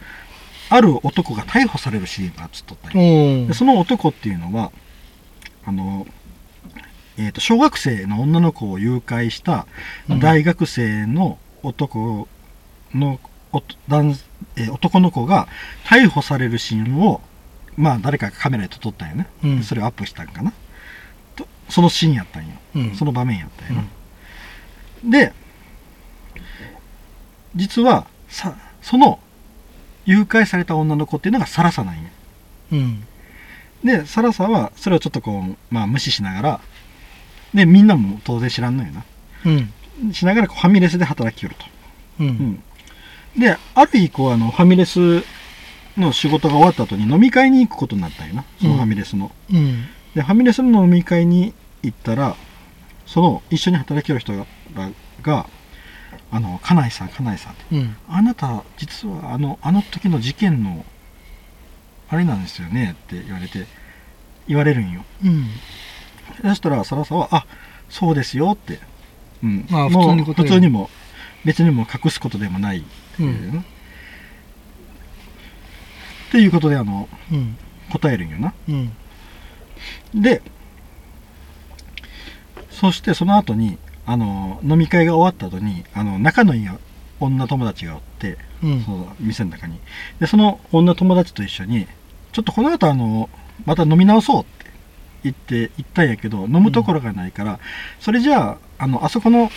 [0.70, 4.72] ある男が逮捕されるシーンが映っとったでその男っていうのは
[5.66, 6.08] あの、
[7.18, 9.66] えー、と小学生の女の子を誘拐した
[10.10, 10.20] うん。
[10.20, 12.28] 大学生の男
[12.94, 13.20] の、
[13.52, 14.16] 男
[14.56, 15.48] えー男の子が
[15.86, 17.22] 逮捕されるシーンを
[17.78, 19.64] まあ誰かがカメラで撮ったんよね、うん。
[19.64, 20.54] それをアップしたんかな。
[21.36, 22.96] とそのシーンやったんよ、うん。
[22.96, 23.84] その場面やったんよ
[25.04, 25.34] な、で
[27.56, 29.20] 実はさその
[30.06, 32.10] 誘拐された女の子っていうのがサラサなんよ
[32.74, 33.04] うん。
[33.84, 36.62] でサラサはそれをちょっとこう、まあ、無視しながら
[37.54, 38.90] でみんなも当然知らんのよ
[39.46, 39.74] うん。
[40.08, 41.66] なしながらこうファミレスで働きよると、
[42.20, 42.64] ううんん、
[43.38, 45.24] である日こうあのファミレス
[45.98, 48.46] の仕事が終わった後に飲み会に行くことになったんよな。
[48.60, 49.86] そのファミレスの、うん。
[50.16, 51.54] でファミレスの飲み会に
[51.84, 52.36] 行ったら
[53.06, 54.46] その一緒に働きよる人が
[55.22, 55.48] が
[56.32, 57.64] 「あの金井さん金井さん」って。
[57.76, 60.86] うん「あなた実はあのあの時の事件の
[62.10, 63.66] あれなんですよね」って言われて
[64.48, 65.04] 言われるんよ。
[65.24, 65.48] うん。
[66.42, 67.46] そしたらサラサは「あ
[67.90, 68.80] そうですよ」って、
[69.44, 70.90] うん、まあ普通にも
[71.46, 73.56] 別にも隠すことでもないってういう。
[73.56, 73.64] な、っ
[76.32, 77.58] ていうことであのうん。
[77.92, 78.54] 答えるんよな。
[78.68, 78.92] うん。
[80.14, 80.44] で
[82.70, 86.70] そしてその後にあの飲み会が終わった後にあの仲のいい
[87.20, 88.84] 女友達がおって、うん。
[88.84, 89.80] その店の中に。
[90.20, 91.88] でその女友達と一緒に
[92.32, 93.30] ちょっとこの後あの
[93.66, 94.72] また飲み直そうって
[95.24, 97.60] 言って行ったんやけど飲むところがないから、
[98.00, 99.50] それじゃああのあそこの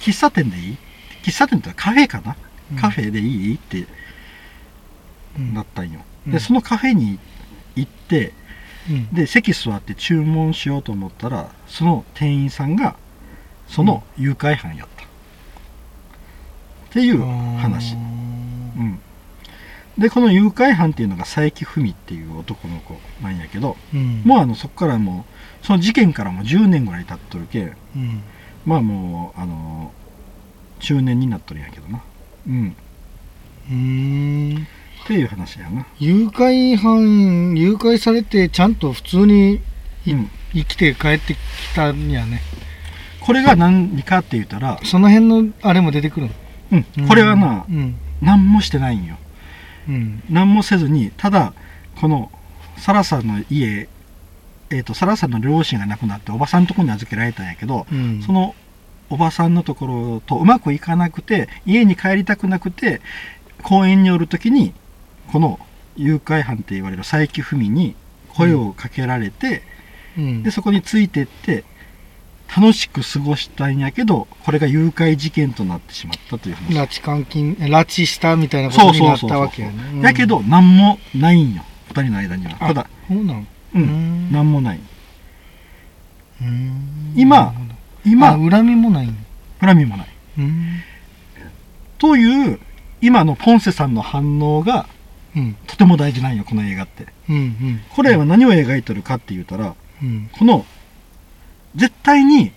[0.00, 0.76] 喫茶店でいい？
[1.22, 2.36] 喫茶店ってカフェかな、
[2.80, 3.54] カフェでいい？
[3.56, 3.86] って
[5.38, 5.54] うん。
[5.54, 6.32] なったんよ、うん。
[6.32, 7.18] でそのカフェに
[7.76, 8.32] 行って
[8.90, 9.14] うん。
[9.14, 12.96] で席座って注文しようと思ったらその店員さんが
[13.68, 15.06] その誘拐犯やった、っ
[16.90, 18.98] ていう話、うん、
[19.98, 24.22] でこの誘拐犯っていうのが佐伯文っていう男の子なんやけどうん。
[24.24, 25.26] もうあのそこからも
[25.62, 28.22] うその事件からもう10年ぐらい経っとるけんうん。
[28.64, 29.92] まあもうあの
[30.78, 32.02] 中年になっとるんやけどな。
[32.46, 32.76] うん。
[33.68, 34.66] うーん
[35.04, 35.86] っていう話やな。
[35.98, 39.60] 誘拐犯誘拐されてちゃんと普通に
[40.06, 40.30] いうん。
[40.54, 41.38] 生きて帰ってき
[41.74, 42.40] たんやね。
[43.20, 46.32] これが何かって言ったら、その辺のあれも出てくるの？
[46.72, 47.96] うん、これはな、うん。
[48.22, 49.18] 何もしてないんよ。
[49.88, 50.22] うん。
[50.30, 51.52] 何もせずにただ
[52.00, 52.30] この
[52.78, 53.88] サラさんの家
[54.70, 58.22] えー、とサラさんの両親が亡くなっておばさんのところに預けられたんやけど、うん。
[58.22, 58.54] その
[59.10, 63.00] おばさんのところとうまくいかなくて家に帰りたくなくて
[63.62, 64.74] 公園におる時に
[65.32, 65.58] この
[65.96, 67.94] 誘拐犯って言われる佐伯文に
[68.28, 69.62] 声をかけられて、
[70.16, 70.42] うん。
[70.44, 71.64] でそこについてって
[72.56, 76.74] 楽しく過ごしたんやけどこれが誘拐事件となってしまったという話。
[76.74, 79.74] 拉致監禁え拉致したみたいなことになったわけやね。
[79.94, 80.00] うん。
[80.00, 81.64] やけど何もないんよ。
[81.88, 82.56] 二人の間には。
[82.60, 83.40] あただそうなん。
[83.40, 83.82] ううん。
[84.28, 84.80] ん何もない。
[86.40, 87.14] うん。
[87.16, 87.52] 今
[88.10, 88.28] 今。
[88.28, 89.16] あ恨みもないん
[89.60, 90.08] 恨みもない。
[90.38, 90.82] うん。
[91.98, 92.60] という
[93.00, 94.88] 今のポンセさんの反応が
[95.36, 95.56] うん。
[95.66, 97.06] とても大事なんよこの映画って。
[97.28, 97.80] うんうん。
[97.90, 100.30] これは何を描いてるかって言ったらうん。
[100.38, 100.64] この
[101.76, 102.52] 絶対に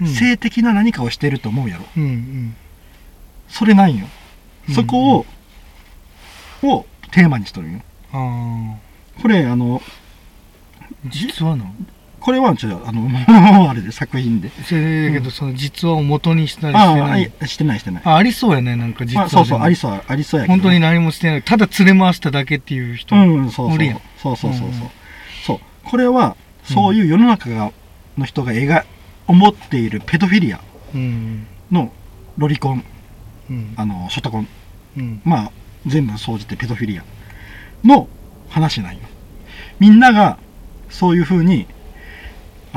[0.00, 0.06] うん。
[0.06, 2.56] 性的な何かをしてると思うやろ、うんうん。
[3.48, 4.06] それないんよ。
[4.68, 5.26] うんそこを、
[6.62, 7.80] をテーマにしとるんよ。
[8.12, 8.76] あ
[9.20, 9.80] これあの
[10.80, 11.64] あ実はな
[12.28, 13.22] これは違うあのもう
[13.70, 14.50] あれで作品で。
[14.66, 18.02] それだけどその実話を元にしたりしてああないいしてないしてない。
[18.04, 20.52] あありそうやねなんか実まあ、話そうそうありそうありそうやけど。
[20.52, 21.42] 本当に何もしてない。
[21.42, 23.78] ただ連れ回しただけっていう人うんそうそう。
[24.18, 24.72] そうそうそうそう、うん。
[25.42, 25.60] そう。
[25.84, 27.72] これはそういう世の中が
[28.18, 28.84] の人が描
[29.26, 30.60] 思っているペドフィリア
[30.94, 31.46] うん。
[31.72, 31.90] の
[32.36, 32.84] ロリコン。
[33.48, 33.72] うん。
[33.74, 34.48] あのショタコン。
[34.98, 35.22] うん。
[35.24, 35.50] まあ
[35.86, 37.04] 全部総じてペドフィリア
[37.84, 38.06] の
[38.50, 38.98] 話なんよ。
[39.80, 40.36] みんなが
[40.90, 41.66] そういう風に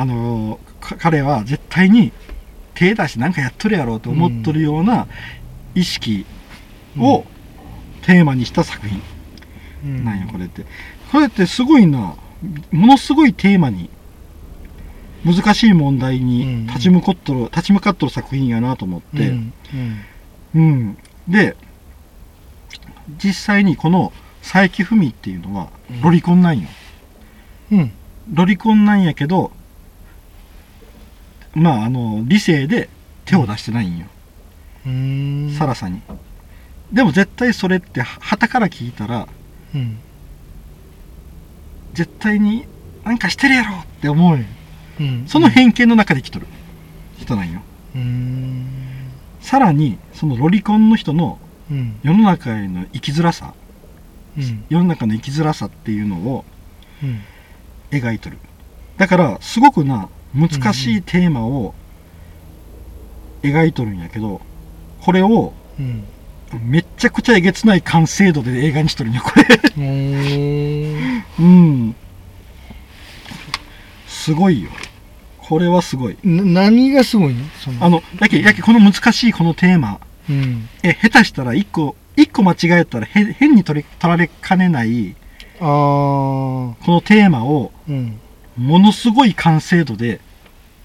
[0.02, 2.12] あのか彼は絶対に
[2.74, 5.08] 手出してなんかやっとるやろうと思っとるような
[5.76, 6.26] 意識
[6.97, 7.26] を
[8.02, 9.02] テーマにした作品
[9.86, 10.04] うん。
[10.04, 10.66] なんよこれって。
[11.12, 12.16] これってすごいな
[12.72, 13.89] ものすごいテーマに
[15.24, 19.54] 難しい問題に立ち向かっとる、立ち向かっとる作品やなと思って、うん。
[20.56, 20.97] うん、
[21.28, 21.56] で
[23.24, 26.02] 実際にこの佐伯文っていうのはうん。
[26.02, 26.68] ロリコンなんよ、
[27.72, 27.91] うん。
[28.34, 29.52] ロリコンなんやけど
[31.54, 32.89] まああの理性で
[33.26, 34.08] 手を出してないんよ、
[34.86, 35.56] うん。
[35.58, 36.02] サラサに。
[36.91, 39.28] でも絶対それってはたから聞いたら
[39.74, 39.97] うん。
[41.93, 42.66] 絶対に
[43.04, 44.45] なんかしてるやろって思うよ。
[44.99, 45.26] うん。
[45.28, 46.47] その偏見の中で来とる。
[47.18, 47.62] 人なんよ。
[47.95, 48.66] うん。
[49.41, 51.39] さらにそのロリコンの人の
[51.70, 51.99] うん。
[52.04, 53.54] 世の中への生きづらさ
[54.38, 54.64] うん。
[54.70, 56.45] 世の中の生きづらさっていうのを
[57.04, 57.22] うん。
[57.91, 58.38] 描いとる。
[58.97, 61.74] だからすごくな難しいテーマを
[63.44, 64.42] 描いとるんやけど
[65.02, 66.06] これをうん
[66.60, 69.46] めっちゃくちゃえげつない完成度で映画にしとるんやこれ。
[71.40, 71.96] うん。
[74.06, 74.70] すごいよ。
[75.38, 76.18] これはすごい。
[76.24, 77.46] な何がすごいの？
[77.58, 77.86] その。
[77.86, 80.00] あのやけやけこの難しいこのテーマ。
[80.30, 80.68] うん。
[80.84, 85.16] え下手したら一個一個間違えたらへ変に取り取られかねない
[85.60, 88.20] このテーマをうん
[88.62, 90.22] ものすごい完成度で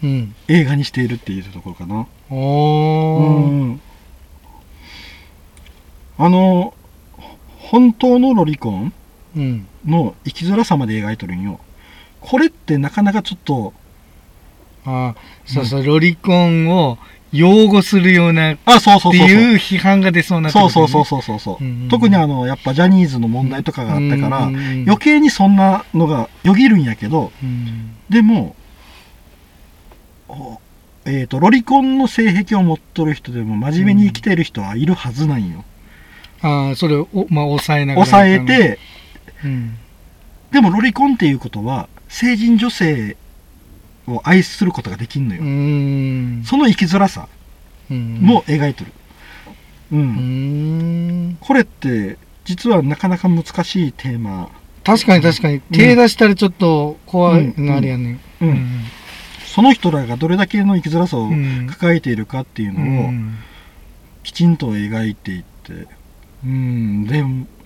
[0.02, 0.34] うん。
[0.48, 2.06] 映画にしているっていうところかな。
[2.30, 3.80] うん。
[6.18, 6.74] あの
[7.58, 8.92] 本当のロリコン
[9.36, 9.66] うん。
[9.86, 11.60] の生きづらさまで描いとるんよ。
[12.20, 13.72] これってなかなかちょっと
[14.84, 16.98] ああそうそうロリコンを
[17.32, 19.38] 擁護するようなっあそうそうてそうそう。
[19.38, 24.82] いう批判が出そうなってそうことねそうそうそうそうそう、うんうん特にあのやっぱジャニーズの問題とかがあったから、うんうんうん。
[24.84, 27.96] 余計にそんなのがよぎるんやけどうん。
[28.08, 28.54] でも
[30.28, 30.60] お
[31.04, 35.64] えー、とロリコンの性癖を持っとる人でも真面目に生きてる人はいるはずなんよ、
[36.42, 38.78] ああそれをおまあ抑えながら抑えて
[39.44, 39.78] うん。
[40.50, 43.16] でもロリコンっていうことは成人女性
[44.08, 46.42] を愛することができんのよ、うん。
[46.44, 47.28] その生きづらさ
[47.90, 48.18] うん。
[48.20, 48.92] も描いてる。
[49.92, 51.38] うん、うん。
[51.40, 54.50] これって実はなかなか難しいテーマ。
[54.84, 55.60] 確かに確かに。
[55.60, 58.18] 手出したらちょっと怖いのあれやね。
[58.40, 58.84] うん。
[59.44, 61.66] その人らがどれだけの生きづらさをうん。
[61.68, 63.36] 抱えているかっていううのをん。
[64.22, 65.86] きちんと描いていって。
[66.44, 67.06] うん。
[67.06, 67.22] で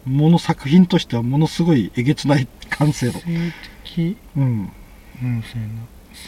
[0.06, 3.26] もの作品としてはものすごいえげつない完成度性
[3.84, 4.16] 的。
[4.36, 4.72] うん。
[5.22, 5.74] うんそうやな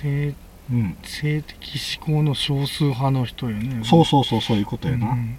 [0.03, 0.35] 性
[0.71, 0.97] うん。
[1.03, 3.85] 性的思考の少数派の人よね。
[3.85, 5.37] そうそうそうそういうことやな、うん。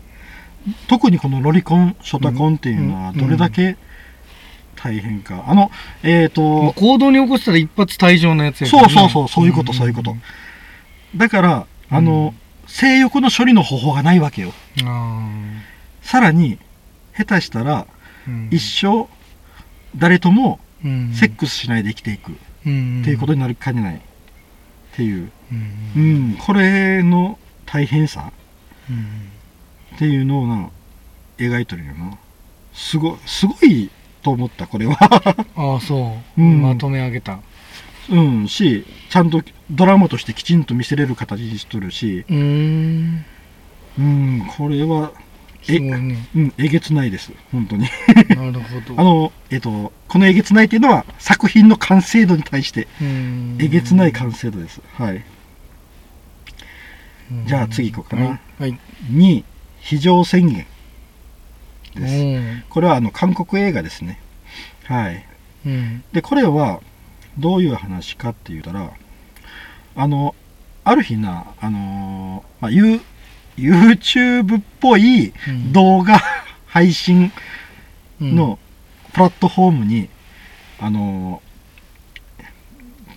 [0.88, 3.78] 特にこのロリコンショタコンっていうのはうんどれだけ
[4.76, 5.72] 大変か、あの
[6.03, 10.16] えっ、もうと行動に起こしたら一発退場のやつやそうそうそうそういうことそういうこと。
[11.16, 12.34] だからあの、
[12.68, 14.51] 性欲の処理の方法がないわけよ。
[14.84, 15.30] あ
[16.01, 16.57] さらに
[17.18, 17.88] 下手したらあ、
[18.28, 18.49] うん。
[18.51, 19.07] 一生
[19.95, 21.14] 誰ともうん。
[21.14, 22.32] セックスしないで生きていく。
[22.32, 22.36] っ
[22.66, 23.01] うん。
[23.05, 24.01] ていうことになりかねない
[24.93, 25.55] っていう、う
[25.95, 26.29] うん。
[26.33, 28.31] ん、これの大変さ
[28.89, 29.29] うん
[29.95, 30.69] っていうのをな
[31.37, 32.17] 描いてるよな。
[32.73, 33.89] すごすごい
[34.21, 34.97] と思ったこれは。
[35.55, 36.61] ああそう、うん。
[36.61, 37.39] まとめ上げた。
[38.09, 38.47] うん。
[38.47, 39.41] しちゃんと
[39.71, 42.25] ドラマとしてきちんと見せれる形にしとるし。
[42.29, 43.25] うーん。
[43.99, 44.45] うん。
[44.57, 45.11] これは
[45.64, 46.28] すごいね。
[46.36, 47.88] うんえげつないです本当に。
[48.36, 48.95] なるほど。
[48.99, 53.57] あのえっとこのえげつないっていうのは作品の完成度に対してうん。
[53.59, 54.82] えげつない完成度です。
[54.93, 55.24] はい。
[57.32, 57.47] うん。
[57.47, 58.28] じゃあ次行こうかな。
[58.28, 58.80] はい、はい。
[59.11, 59.45] 2位
[59.80, 60.66] 非常宣言
[61.95, 62.14] です。
[62.16, 62.64] うん。
[62.70, 64.20] これはあの韓国映画ですね。
[64.84, 65.26] はい。
[65.66, 66.03] うん。
[66.11, 66.82] でこれは
[67.38, 68.91] どういう話かって言うたら
[69.95, 70.36] あの
[70.84, 73.01] ある日なあのーまあ、ユー
[73.58, 75.72] YouTube っぽいうん。
[75.74, 76.20] 動画
[76.68, 77.32] 配信
[78.22, 78.36] うん。
[78.36, 78.60] の
[79.14, 80.10] プラットフォームに、
[80.80, 81.54] あのー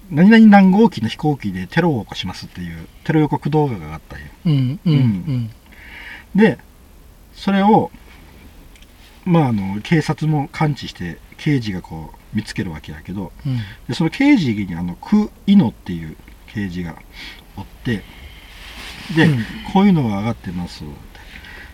[0.09, 4.27] 何々何号機の飛行機でテロを起こしますっていうテロ予告動画があったんよ。
[4.45, 5.51] うんうんうん。
[6.37, 6.59] で
[7.35, 7.91] それを
[9.25, 13.59] まああの警察も感知して刑事がこう見つけるわけやけどうん。
[13.89, 16.17] でその刑事にあのク・イノっていう
[16.55, 16.95] 刑事が
[17.57, 18.05] おって
[19.15, 20.85] で、うんこういうのが上がってます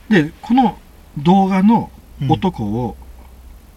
[0.09, 0.79] でこの
[1.19, 2.97] 動画のうん男を、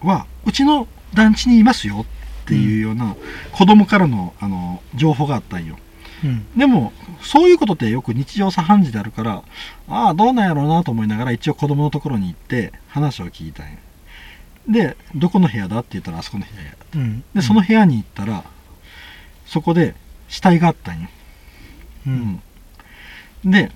[0.02, 2.06] はうちの団地にいますよ
[2.44, 3.16] っていうような
[3.52, 5.76] 子供からのあの情報があったんよ。
[6.24, 6.46] うん。
[6.56, 9.42] でも、そういうことってよく日常茶飯事であるから、
[9.88, 13.78] ああ、どうなんやろうなと思いながら一応子供のところに行って話を聞いたんよ。
[14.68, 16.76] で、どこの部屋だって言ったらあそこの部屋や。
[16.94, 17.24] うん。
[17.34, 18.44] で、その部屋に行ったら、
[19.44, 19.94] そこで
[20.28, 21.08] 死体があったんよ。
[22.06, 22.10] う。
[22.10, 22.42] うんん。
[23.46, 23.70] で、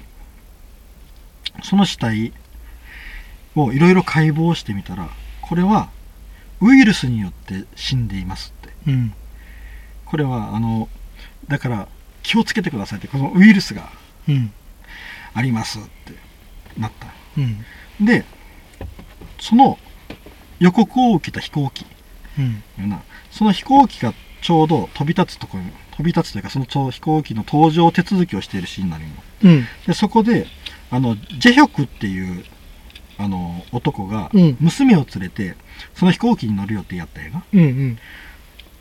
[1.63, 2.33] その死体
[3.55, 5.09] をいろいろ解剖してみたら、
[5.41, 5.91] これは
[6.61, 8.75] ウイルスによって死んでいますって。
[8.89, 9.15] うん。
[10.05, 10.89] これは、あの、
[11.49, 11.89] だから
[12.23, 13.91] 気をつけてくださいって、このウイルスが
[14.29, 14.53] うん。
[15.33, 16.15] ありますって
[16.77, 17.07] なった。
[17.39, 18.05] うん。
[18.05, 18.25] で、
[19.39, 19.79] その
[20.59, 21.87] 予告を受けた飛行機
[22.39, 22.63] うん。
[23.31, 24.13] その飛行機が
[24.43, 29.11] ちょうど飛び立つところに、飛び立つというか、その飛行機の搭乗手続きをしているシーンになるよ。
[29.45, 29.67] うん。
[29.87, 30.47] で、そこで、
[30.91, 32.43] あの、ジェヒョクっていう、
[33.19, 35.55] あの、男がうん、娘を連れて、
[35.95, 37.45] その飛行機に乗る予定やったんやな。
[37.53, 37.61] うん。
[37.61, 37.99] うん。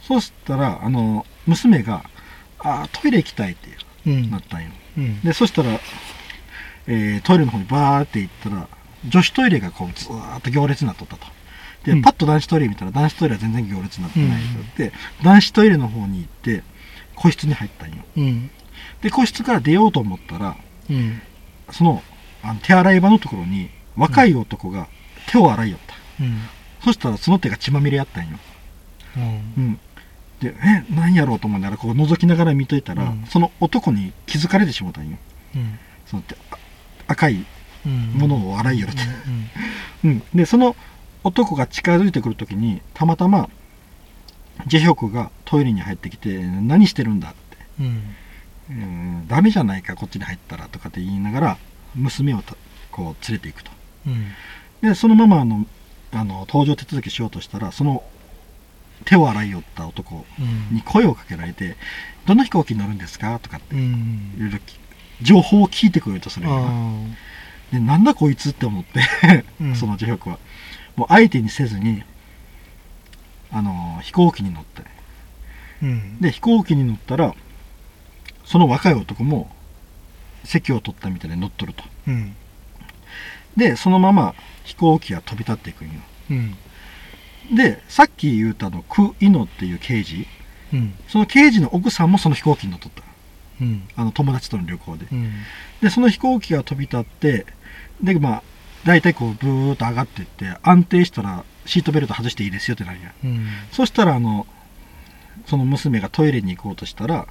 [0.02, 2.04] そうしたら、あの、娘が、
[2.60, 3.68] あートイレ行きたいって
[4.08, 4.32] うん。
[4.32, 4.70] なったんよ。
[4.98, 5.22] うん。
[5.22, 5.80] で、そしたら、
[6.88, 8.68] えートイレの方にバーって行ったら、
[9.08, 11.28] 女子トイレがこう、ずーっと行列になっとったと。
[11.84, 14.42] で、うんパッと男子トイレ見たら、男子トイレは全然行列になってない
[14.78, 16.64] で、男子トイレの方に行って、
[17.20, 17.98] 個室に入ったんよ。
[18.18, 18.50] うん。
[19.02, 20.56] で、個室から出ようと思ったら、
[20.90, 21.22] うん。
[21.72, 22.02] その、
[22.42, 24.88] あの手洗い場のところに、若い男が
[25.28, 25.96] 手を洗いよった。
[26.24, 26.40] うん。
[26.84, 28.38] そしたら、その手が血まみれやったんよ。
[29.18, 29.20] う
[29.60, 29.80] ん。
[30.40, 35.18] で、え、何やろうと思いながら、こう覗きながら見といたら、うんその男に気づかれてしもたんよ。
[35.56, 35.80] うん。
[36.06, 36.24] その
[37.08, 37.46] 赤い
[37.86, 38.14] うん。
[38.14, 39.02] ものを洗いよるって。
[40.04, 40.12] うん。
[40.12, 40.76] うん、でその
[41.24, 43.50] 男が近づいてくるときにたまたま
[44.68, 48.16] ジェヒョクがトイレに入ってきて「何してるんだ?」ってうん。
[48.70, 51.58] 「うん、ダメじゃないかこっちに入ったら」とかって言いながら
[51.96, 52.56] 娘をた
[52.92, 53.72] こう連れていくと
[54.08, 54.32] うん。
[54.82, 55.66] でそのままあの
[56.12, 58.04] あの搭乗手続きしようとしたらその
[59.06, 60.76] 手を洗いよった男うん。
[60.76, 61.78] に声をかけられて
[62.28, 64.34] 「どんな飛行機に乗るんですか?」とかってうん。
[64.38, 64.78] いろいろき
[65.22, 66.92] 情報を聞いてくれるとするよなあ
[67.74, 69.02] でなんだこいつって思って
[69.60, 70.40] うん そのジェヒョクは
[70.96, 72.04] もう相手にせずに
[73.52, 74.86] あの飛行機に乗ってー
[75.84, 76.22] うん。
[76.22, 77.34] で飛行機に乗ったら
[78.46, 79.50] その若い男も
[80.44, 82.36] 席を取ったみたいで乗っとるとうん。
[83.58, 85.94] でそのまま飛行機が飛び立っていくんよ
[86.32, 86.56] うん。
[87.56, 90.28] でさっき言うたのク・イノっていう刑事
[90.74, 90.94] うん。
[91.08, 93.04] その刑事の奥さんもその飛行機に乗っとった
[93.62, 93.88] うん。
[93.96, 95.32] あの友達との旅行でうん。
[95.82, 97.46] でその飛行機が飛び立って
[98.02, 98.44] でまあ
[98.86, 103.48] 大体こうブーッと上がっていって安定したらシートベルト外していいですよってなるやんうん。
[103.72, 104.48] そしたらあの
[105.46, 107.28] その娘がトイレに行こうとしたら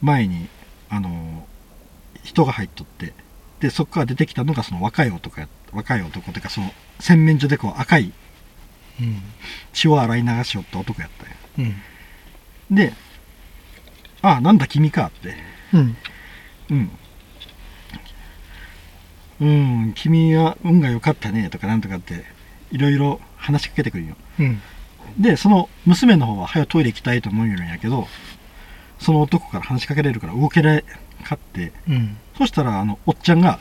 [0.00, 0.48] 前に
[0.88, 1.46] あの
[2.22, 3.12] 人が入っとって
[3.58, 8.12] でそこから出てきたのがその若い男や若い男というかその洗面所でこう赤い
[9.00, 9.20] うん。
[9.72, 11.26] 血を洗い流しよった男やった
[11.62, 11.72] んや
[12.70, 12.76] うん。
[12.76, 12.92] で
[14.22, 15.34] 「ああなんだ君か」って
[15.72, 15.96] うん。
[16.70, 16.90] 「うん
[19.40, 22.24] うん君は運が良かったね」とかなんとかって
[22.70, 24.62] いろいろ話しかけてくるんようん。
[25.18, 28.06] でその娘の方は早くトイレ行きたいと思うよんやけど
[28.98, 30.84] その男から話しかけられるから動けられ
[31.24, 32.16] かってうん。
[32.38, 33.58] そしたらあのおっちゃんが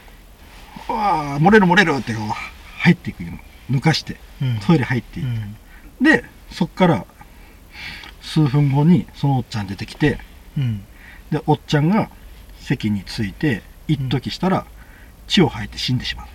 [0.88, 2.28] 「うわあ漏れる漏れる」ってこう
[2.78, 3.32] 入っていくよ
[3.70, 4.58] 抜かしてうん。
[4.60, 5.42] トイレ入っていって、
[6.00, 6.04] うん。
[6.04, 7.06] でそっから
[8.22, 10.18] 数分後にそのおっちゃん出てきて
[10.56, 10.84] うん。
[11.30, 12.10] でおっちゃんが
[12.60, 14.66] 席について一時したら
[15.28, 16.26] 血を吐いて死んでしまう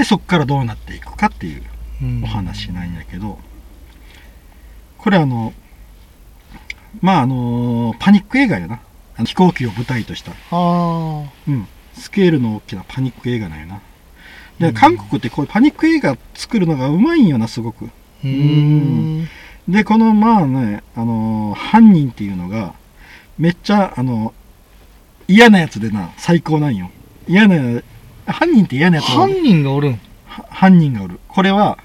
[0.00, 1.62] でそっからどうなっていくかっていう
[2.00, 2.24] うん。
[2.24, 3.38] お話なんやけど、
[4.96, 5.52] これあの
[7.02, 8.80] まああのパニック映画やな
[9.26, 10.32] 飛行機を舞台とした。
[10.50, 13.82] うん、スケールの大きなパニック映画なんやな
[14.58, 19.28] でうん韓国ってこういうパニック映画作るのがうまいんよなすごくうーん。
[19.68, 22.72] でこのまあねあの犯人っていうのが
[23.36, 24.32] めっちゃあの
[25.28, 26.90] 嫌なやつでな最高なんよ
[27.28, 27.82] 嫌な
[28.26, 30.00] 犯人って嫌なやつがお犯る人がおるん？
[30.26, 31.20] は犯人がおる。
[31.28, 31.78] これは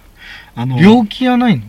[0.56, 1.64] あの病気やないの？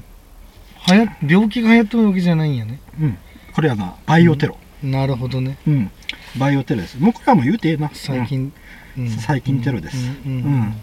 [0.80, 2.80] はや病気が流行ってるわけじゃないんやね。
[3.00, 3.18] うん、
[3.54, 5.58] これはなバイオテロ、なるほどね。
[5.66, 5.90] うん。
[6.38, 6.98] バイオテロです。
[6.98, 7.90] もうこれはもう言うてええな。
[7.92, 8.52] 最近。
[8.98, 9.10] うん。
[9.10, 9.96] 最近テロです。
[10.26, 10.32] うん。
[10.32, 10.74] うん。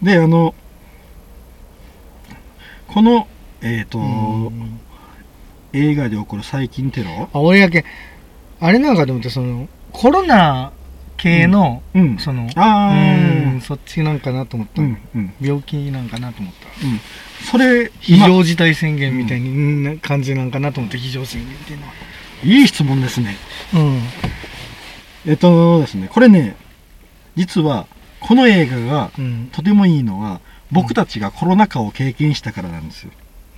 [0.00, 0.04] うん。
[0.04, 0.54] であの
[2.88, 3.28] この
[3.60, 4.80] えっ、と、うん。
[5.72, 7.30] 映画で起こる最近テロ？
[7.32, 7.86] あ、俺やけ、
[8.60, 10.72] あれなんかでもって、その、コロナ
[11.22, 14.82] 系の、うんその、あうんーそっちなんかなと思った。
[14.82, 16.86] うんうん病気なんかなと思った。
[16.86, 17.00] うん
[17.50, 21.92] それ非今常事態宣言みたいな感じなんかなと思って、非常宣言っていうのは。
[22.44, 23.36] いい質問ですね
[23.72, 24.00] うん。
[25.26, 26.56] えっとですねこれね
[27.36, 27.86] 実は
[28.18, 29.48] この映画がうん。
[29.52, 30.40] とてもいいのは
[30.72, 33.10] 僕たちがコロナ禍を経験したからなんですよ。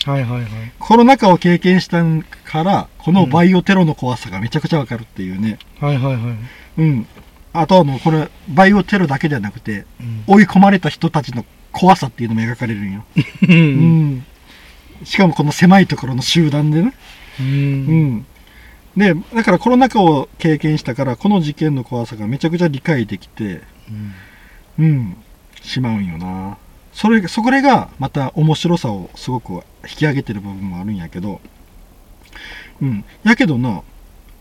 [0.05, 0.51] はいはいはい。
[0.79, 2.03] コロナ禍を経験した
[2.45, 5.59] から、このバイオテロの怖さがめちゃくちゃわかるっていうね。
[5.81, 6.37] はいはいはい。
[6.79, 7.07] うん。
[7.55, 13.05] あとあの、これ、バイオテロだけではなくて、うん追い込まれた人たちの怖さっていうのも描かれるんよ。
[13.43, 13.47] う。
[13.47, 14.27] うんん。
[15.05, 16.95] しかもこの狭いところの集団でね。
[17.39, 17.43] う。
[17.43, 18.27] うんん。
[18.97, 23.63] で、だからコロナ禍を経験したから、この事件の怖さがめちゃくちゃ理解できて、
[24.79, 25.17] うん、
[25.63, 26.59] しまうんよな。
[26.93, 29.61] それ、そこれがまた面白さをすごく引
[29.99, 31.41] き上げてる部分もあるんやけど、
[32.81, 33.05] うん。
[33.25, 33.83] やけどな、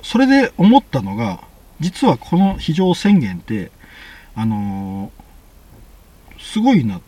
[0.01, 1.41] それで思ったのが、
[1.83, 3.71] 実はこの非常宣言って、
[4.35, 5.23] あのー
[6.43, 7.01] すごいな、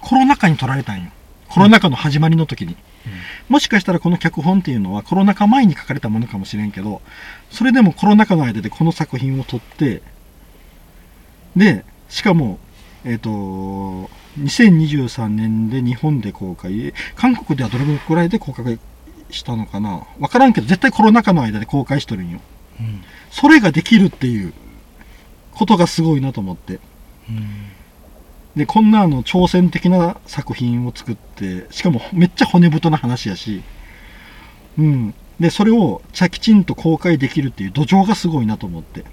[0.00, 1.10] コロナ禍に取られたんよ。
[1.48, 2.76] コロナ禍の始まりの時に。
[3.48, 7.02] もしかしたらこの脚本っていうのはコロナ禍前に書かれたものかもしれんけど、
[7.50, 10.02] それでもコロナ禍の間でこの作品を撮って、
[11.54, 12.58] で、しかも、
[13.04, 13.30] えっ、と、
[14.40, 18.80] 2023年で日本で公開、韓国ではどれくらいで公開
[19.30, 20.06] したのかな？
[20.18, 22.40] わからんけど、絶対コロナ禍の間で公開しとるんよ。
[22.80, 23.02] うん。
[23.30, 24.52] それができるっていう
[25.52, 26.80] ことがすごいなと思って。
[27.28, 27.70] うん。
[28.56, 33.62] で、こんなあの挑戦的な作品を作って、しかもめっちゃ骨太な話やし、
[34.78, 35.14] うん。
[35.40, 39.04] で、それをちゃきちんと公開できるっていう土壌がすごいなと思って。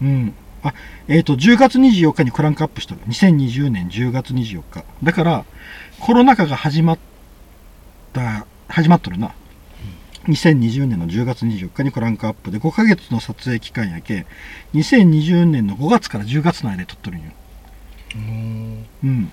[0.00, 0.34] うん。
[0.62, 0.74] あ、
[1.06, 3.00] えっ、と、10月24日にクランクアップしとる。
[3.08, 4.84] 2020年10月24日。
[5.02, 5.44] だから、
[6.00, 6.98] コロナ禍が始まっ
[8.12, 9.32] た、始まっとるな。
[10.28, 14.26] 2020年の10月24日にクランクアップで5ヶ月の撮影期間やけ、
[14.74, 17.30] 2020年の5月から10月の間で撮っとるんよ。
[18.14, 18.86] うん。
[19.04, 19.32] うん。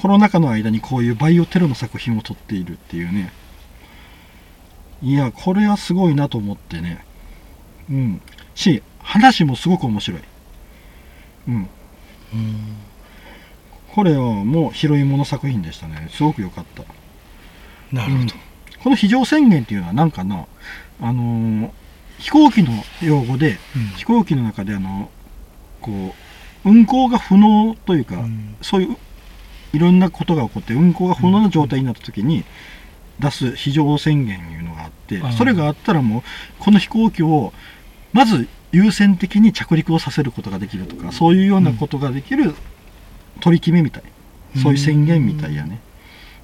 [0.00, 3.32] コロナ禍の間にこういうバイオテロの作品を撮っているっていうね。
[5.02, 7.04] いや、これはすごいなと思ってね。
[7.90, 8.22] うん。
[8.54, 10.20] し、話もすごく面白い。
[11.48, 11.54] うん。
[11.54, 11.68] うん。
[13.92, 16.08] これはもう拾い物作品でしたね。
[16.12, 16.84] すごく良かった。
[17.92, 18.49] なるほど。
[18.82, 20.46] この非常宣言っていうのはなんかな、
[21.00, 21.70] あのー
[22.20, 22.70] 飛行機の
[23.02, 23.58] 用語で、
[23.96, 25.10] 飛行機の中であの、
[25.80, 26.14] こ
[26.64, 28.56] う、運航が不能というか、うん。
[28.60, 28.96] そういう
[29.72, 32.44] いろんなことが起こって運航が不能な状態になった時に
[33.20, 35.32] 出す非常宣言いうのがあってうん。
[35.32, 36.22] それがあったらもう
[36.58, 37.52] この飛行機を
[38.12, 42.54] まず優先的に着陸をさせることができるとかそういうようなことができる
[43.40, 44.02] 取り決めみたい。
[44.60, 45.80] そういう宣言みたいやね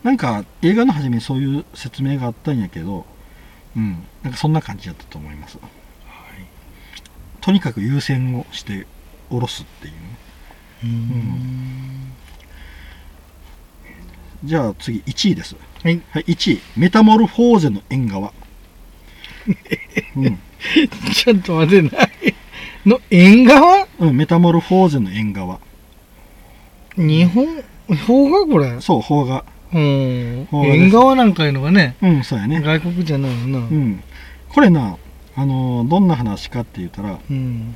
[0.07, 3.04] なんか映画の初めにそういう説明があったんやけど
[3.76, 5.59] うんなんかそんな感じだったと思います
[7.40, 8.86] とにかく優先をして
[9.30, 9.98] 下ろすっていうね
[10.84, 12.12] うん。
[14.44, 16.00] じゃあ次1位ですはい。
[16.11, 18.32] はい、1位、メタモルフォーゼの縁側。
[20.16, 20.38] うん、
[21.12, 22.11] ちょっと待ってない。
[22.84, 23.86] の、縁側？
[23.98, 25.59] うん、メタモルフォーゼの縁側。
[26.96, 27.46] 日本、
[28.07, 28.46] 邦画？
[28.46, 29.44] これそう、邦画。
[29.72, 32.60] 縁側なんかいうのがね、うん、そうやね。
[32.60, 33.58] 外国じゃないよな。
[33.58, 34.02] うん。
[34.48, 34.96] これな、
[35.34, 37.74] あのーどんな話かって言ったら、うん。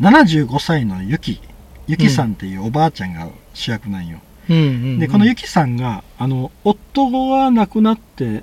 [0.00, 1.40] 75歳のユキ、
[1.86, 4.20] ユキさんっていうおばあちゃんが主役なんよ。
[4.48, 4.98] うんうん。
[4.98, 8.42] で、このユキさんが、あの、夫が亡くなって、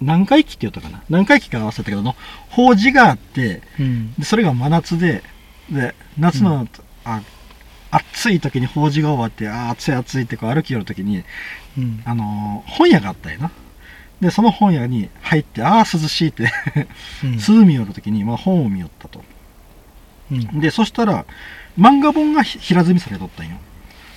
[0.00, 1.02] 何回忌って言ったかな？
[1.10, 2.16] 何回忌か合わせたけどの、
[2.48, 4.14] 法事があって、うん。
[4.14, 5.22] でそれが真夏で、
[5.70, 6.66] で、夏の、
[7.04, 7.22] あ
[7.90, 11.24] 暑い時に法事が終わって、あー暑い暑いってこう歩き寄る時に、
[11.78, 12.02] うん。
[12.04, 13.50] あのー本屋があったよな。
[14.20, 16.50] で、その本屋に入って、ああ、涼しいって、
[17.24, 19.24] うん 涼み寄る時に、まあ、本を見よったと。
[20.30, 20.60] うん。
[20.60, 21.24] で、そしたら、
[21.78, 23.56] 漫画本がひ平積みされとったんよ。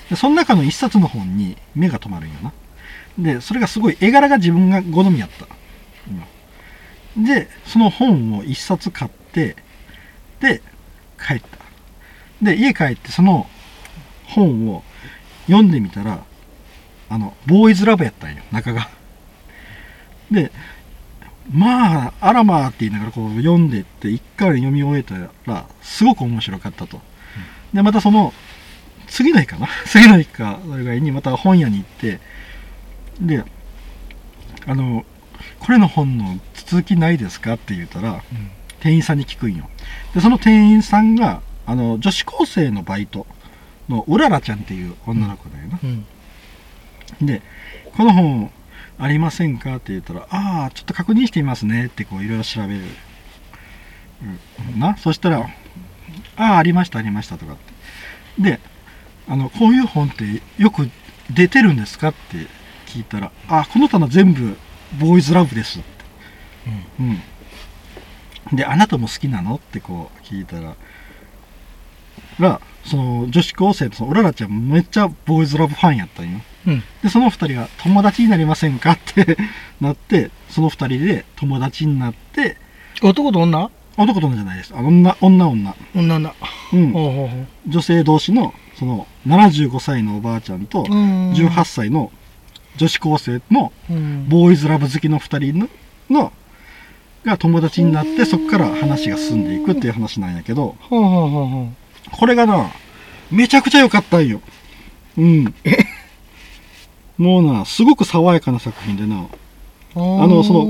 [0.10, 2.52] で、その中の一冊の本に目が止まるんよな。
[3.18, 5.46] で、それがすごい絵柄が自分が好みやった。
[6.08, 6.24] うん
[7.16, 9.56] で、その本を一冊買って、
[10.40, 10.64] で、
[11.24, 11.46] 帰った。
[12.42, 13.48] で、家帰ってその
[14.26, 14.84] 本を
[15.46, 16.24] 読んでみたら、
[17.10, 18.90] あの、ボーイズラブやったんよ、中が。
[20.32, 20.52] で、
[21.52, 25.16] まあ、あらまあって言いながらこう読んでって、一回読み終えた
[25.52, 27.02] ら、すごく面白かったと。
[27.74, 28.34] で、またその、
[29.08, 29.68] 次の日かな？
[29.86, 32.20] 次の日か、それぐらいにまた本屋に行って、
[33.20, 33.44] で、
[34.66, 35.06] あの、
[35.60, 38.24] これの本の続きないですかって言ったら、
[38.80, 39.70] 店員さんに聞くんよ。
[40.14, 43.28] で、その店員さんが、あの、女子高生のバイト
[43.90, 45.80] のうららちゃんっていう女の子だよな。
[45.84, 46.06] うん。
[47.22, 47.42] で、
[47.96, 48.52] この本
[48.98, 52.82] ありませんかって言ったら、ああ、ちょっと確認してみますねってこういろいろ調べる。
[54.72, 55.50] うんな、そしたら、
[56.36, 57.56] ああ、ありました、ありましたとかっ
[58.38, 58.42] て。
[58.42, 58.60] で、
[59.28, 60.26] あの、こういう本って
[60.58, 60.90] よく
[61.30, 62.48] 出てるんですかって
[62.88, 64.56] 聞いたら、あ、この棚全部
[65.00, 65.88] ボーイズラブですって。
[67.00, 68.56] うん。
[68.56, 70.76] で、あなたも好きなのってこう聞いたら、
[72.40, 76.42] ら、その女子高生とそのうららちゃんめっちゃボーイズラブファンやったんよ。
[76.68, 76.84] うん。
[77.02, 79.38] で、その二人が友達になりませんかって
[79.82, 82.58] なって、その二人で友達になって、
[83.02, 83.70] 男と女？
[83.98, 84.74] 男と女じゃないです。
[84.76, 85.76] あ女、女、女。
[85.96, 86.34] 女だ。
[86.74, 86.92] うん。
[86.92, 87.48] ほうほうほう。
[87.70, 92.12] 女性同士の、その、75歳のおばあちゃんと、うん18歳の
[92.78, 94.28] 女子高生のうん。
[94.30, 95.70] ボーイズラブ好きの二人の、
[96.10, 96.32] の
[97.24, 102.72] が友達になって、そこから話が進んでいくっていう話なんやけど、これがな、
[103.32, 104.42] めちゃくちゃ良かったんよ。
[105.18, 105.54] うん。
[107.18, 109.28] もうな、すごく爽やかな作品でな、う。
[109.96, 110.62] あのその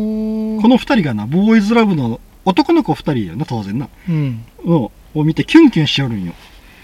[0.61, 4.45] この二人がな、ボーイズラブの男の子二人やな、当然な、うん。
[4.65, 6.33] のを見てキュンキュンしよるんよ。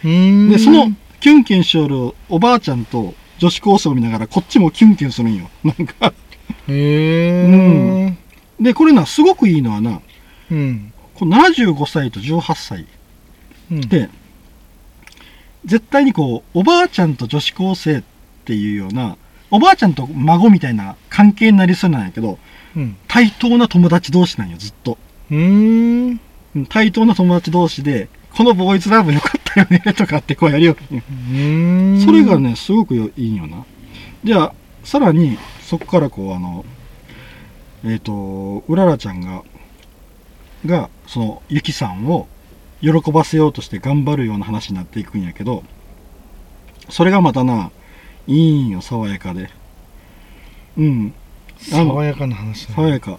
[0.07, 0.49] ん。
[0.49, 5.49] で、その、キュンキュンしよるおばあちゃんと女子高生を見ながら、こっちもキュンキュンするんよ。
[5.63, 6.13] なんか。
[6.67, 6.73] へ
[7.47, 8.17] え。
[8.59, 10.01] で、これな、すごくいいのはな、
[10.51, 10.93] うん。
[11.15, 12.85] この75歳と18歳
[13.71, 13.81] うん。
[13.81, 14.09] で、
[15.65, 18.03] 絶対にこう、おばあちゃんと女子高生っ
[18.45, 19.17] ていうような、
[19.51, 22.37] おばあちゃんと孫みたいな関係になりそうなんやけど、
[22.75, 22.97] うん。
[23.07, 24.97] 対等な友達同士なんよ、ずっと。
[25.31, 26.21] うーん。
[26.55, 30.75] うん対等な友達同士で、このボーイズラブよかったよね、とかってこうやるよ。
[30.91, 32.01] うーん。
[32.01, 33.65] それがね、すごくよいいんよな。
[34.23, 36.65] じゃあ、さらに、そこからこう、あの、
[37.85, 39.43] えっ、と、うららちゃんが、
[40.65, 42.27] が、その、ゆきさんを
[42.81, 45.63] 喜ばせようとして頑張るような話になっていくんやけど、
[46.89, 47.71] それがまたな、
[48.29, 49.49] いいんよ、爽やかで。
[50.77, 51.13] うん、
[51.57, 52.75] 爽やかな話だ。
[52.75, 53.17] 爽やか。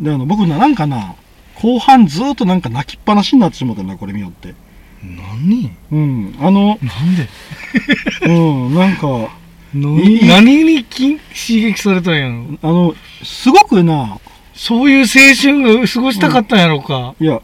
[0.00, 1.16] で、あの、僕な、なんかな、
[1.56, 4.54] 後半ずーっとなんか泣きっぱなしになってしまったな、これ見よって。
[5.02, 5.70] 何？
[5.90, 7.28] うん、あの、なんで？
[8.26, 9.28] うん、なんか、
[9.74, 12.58] いい何にき刺激されたんやろ？
[12.62, 12.94] あの、
[13.24, 14.18] すごくな、
[14.54, 17.16] そういう青春が過ごしたかったんやろか。
[17.20, 17.40] いや、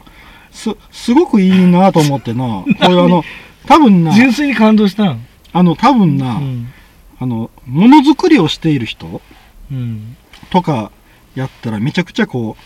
[0.53, 3.25] す、すごくいいなと思ってな、こういうあの、
[3.67, 5.27] 多分な、純粋に感動したん？
[5.53, 6.73] あの、多分うな、ん。
[7.21, 9.21] あの、ものづくりをしている人
[9.71, 10.17] うん。
[10.51, 10.91] とか
[11.35, 12.57] やったらめちゃくちゃこ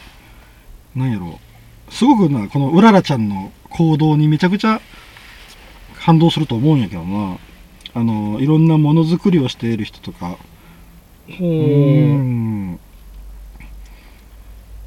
[0.96, 1.40] う、なんやろ
[1.90, 4.80] すごくな、このうららちゃんの行動にめちゃくちゃ
[5.98, 7.36] 感動すると思うんやけどな。
[7.94, 10.38] あの、いろんなものづくりをしている人とか、
[11.28, 12.18] ほうーう。
[12.18, 12.80] ん。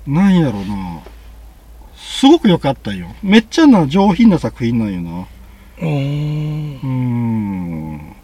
[0.07, 1.01] なんやろな。
[1.95, 3.07] すごく良かったよ。
[3.22, 5.28] めっちゃな、上品な作品なんよな。
[5.80, 8.16] うーん。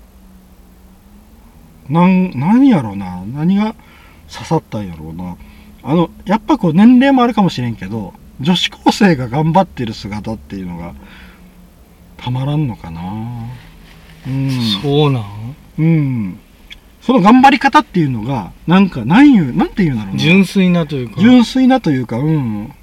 [1.90, 3.24] なん、何やろな。
[3.26, 3.76] 何が
[4.32, 5.36] 刺さったんやろうな。
[5.84, 10.94] あの、やっぱこう年齢もあるかもしれんけど、女子高生が頑張ってる姿っていうのが、
[12.18, 13.02] たまらんのかな。
[14.28, 14.50] うん。
[14.82, 15.24] そうなん？
[15.78, 16.40] うん。
[17.02, 20.20] その頑張り方っていうのが、なんか、なんいう、なんていうんだろうな。
[20.20, 21.20] 純粋なというか。
[21.20, 22.74] 純粋なというか、うん。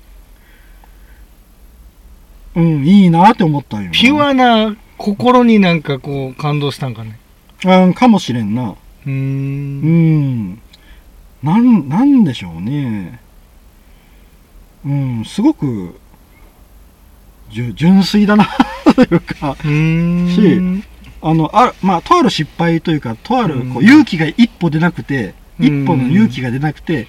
[2.57, 3.93] うん、いいなって思ったんよな。
[3.93, 7.19] ピュアな心になんかこう感動したんかね。
[7.65, 8.75] あかもしれんな。
[9.07, 9.13] うー。
[9.13, 10.63] うんん。
[11.43, 13.21] なん、なんでしょうね。
[14.85, 15.99] うん、すごく、
[17.51, 18.49] 純粋だな
[18.95, 20.85] というか、うーん。
[21.23, 27.07] あの、あまあ、とある失敗というか、とあるこううん勇気が一歩出なくて、うん一歩の勇気が出なくて、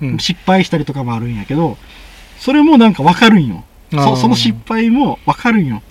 [0.00, 1.76] うん失敗したりとかもあるんやけど、
[2.38, 3.64] それもなんかわかるんよ。
[3.90, 5.82] そその失敗もわかるんよ。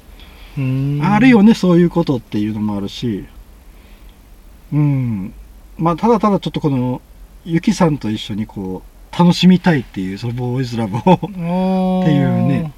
[1.04, 3.26] あるよね、そういうことっていうのもあるし。
[4.74, 5.34] うん。
[5.78, 7.02] まあ、ただただちょっとこの、
[7.46, 11.00] ゆきさんと一緒にこう、楽しみたいっていう、そのボーイズラブを。
[11.16, 11.20] っ
[12.06, 12.74] ていうね。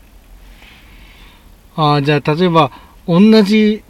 [1.75, 2.71] ああ、じゃあ、例えば、
[3.07, 3.83] 同じ、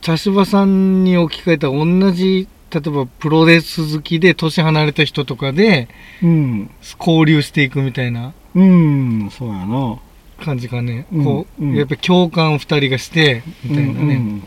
[0.00, 5.88] 茶芝さんに置き換えた同じ、例えばプロレス好きで年離れた人とかで
[6.22, 6.70] うん。
[6.98, 9.98] 交流していくみたいなうん、そうやな。
[10.42, 11.06] 感じかね。
[11.12, 14.00] うんこう、うんやっぱ共感二人がして、みたいなね。
[14.00, 14.44] うんうん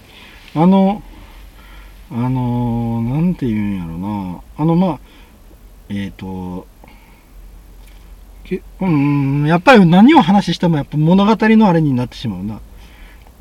[0.56, 1.02] あの、
[2.12, 4.42] あのー、なんて言うんやろな。
[4.58, 5.00] あの、まあ、
[5.90, 6.68] えっ、と、
[8.44, 12.60] けうん、やっぱり何を話してもやっぱ物語のあれになってしまうな。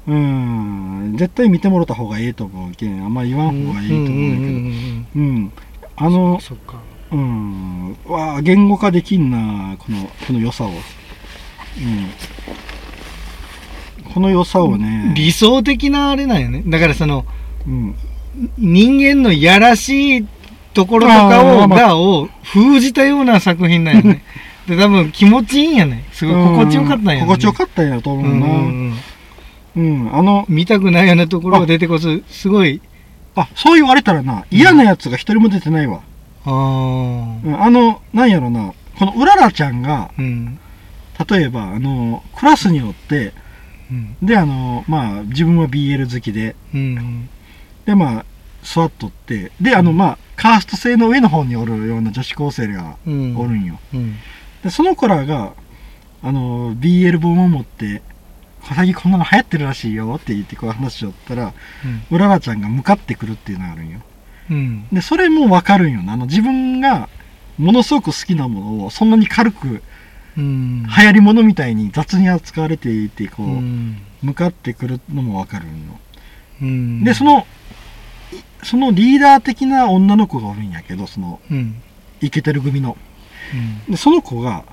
[0.06, 5.20] うん、絶対見てもらった方がいいと思うけん、あんま言わん方がいいと思うんだけど。
[5.20, 5.52] うん。
[5.96, 6.80] あうんの、そっか。
[7.12, 10.68] うん、わあ、言語化できんな、この、この良さを。
[10.68, 10.74] うん。
[14.12, 16.62] この良さをね、理想的なあれなんよね。
[16.66, 17.24] だからその、
[17.66, 17.94] うん。
[18.58, 20.26] 人間のやらしい
[20.74, 24.22] ところとかを、がを封じたような作品なんよね。
[24.66, 26.04] で、多分気持ちいいんやね。
[26.12, 27.20] すごい心地よかったんやね。
[27.20, 28.46] 心地よかったんやと思ううな。
[28.46, 28.98] ん
[29.74, 32.80] うん、あの、見たくないようなところが出てこそ、すごい、
[33.34, 36.00] あ、そう言われたらな、嫌なやつが一人も出てないわ。
[36.44, 40.58] ああ、うん、あの、なんやろな、このうららちゃんが、うん。
[41.28, 43.32] 例えば、あの、クラスによって、
[43.92, 47.28] うんであのまあ自分は BL 好きでうん
[47.86, 48.24] でまあ
[48.62, 49.52] 座っとって。
[49.60, 53.36] であのまあカースト制の上の方におるような女子高生がうん。
[53.36, 54.16] おるんよ、うん。
[54.62, 55.54] でその子らが
[56.22, 58.02] あの BL 本を持って
[58.62, 61.52] 最近こんなの流行ってるらしいよって言ってこう話しよったら
[62.10, 64.00] うららちゃんが向かってくるっていうのがあるんよ。
[64.50, 64.88] うん。
[64.92, 66.12] でそれも分かるんよな。
[66.12, 67.08] あの自分が
[67.58, 69.82] ものすごく好きなものをそんなに軽く
[70.36, 70.84] うん。
[70.84, 73.98] 流行り物みたいに雑に扱われていてこう、うん。
[74.22, 75.98] 向かってくるのも分かるんよ。
[76.62, 77.04] うん。
[77.04, 77.44] でそのい
[78.62, 81.82] そのリーダー的な女の子がおるんやけどそのうん。
[82.20, 82.96] イケてる組の。
[83.88, 83.92] うん。
[83.92, 84.64] でその子が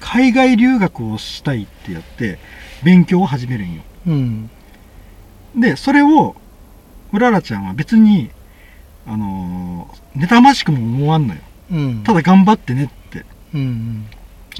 [0.00, 2.38] 海外留学をしたいってやって
[2.84, 3.82] 勉強を始めるんよ。
[4.06, 4.50] うん。
[5.56, 6.36] でそれを
[7.12, 8.30] うららちゃんは別に
[9.06, 11.40] あのー妬ましくも思わんのよ。
[11.72, 12.02] うん。
[12.04, 13.24] ただ頑張ってねって。
[13.52, 14.06] うん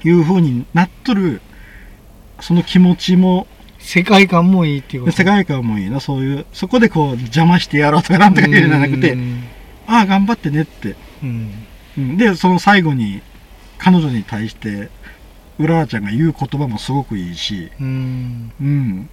[0.03, 1.41] いう風になっとる
[2.41, 3.47] その気持ちも
[3.87, 5.17] 世界観もいいっていうこと？
[5.17, 9.45] 世界観もいいなそういうそこでこう邪魔してやろうとかなんとか言うんじゃなくてうん。
[9.87, 10.97] ああ頑張ってねって。
[11.23, 11.51] うん。
[11.99, 12.17] うん。
[12.17, 13.21] でその最後に
[13.79, 14.89] 彼女に対して
[15.59, 17.71] うららちゃんが言う言葉もすごくいいし。
[17.79, 18.53] うん。
[18.61, 19.09] うん。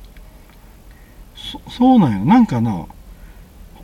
[1.35, 2.25] そそうなんよ。
[2.25, 2.85] なんかな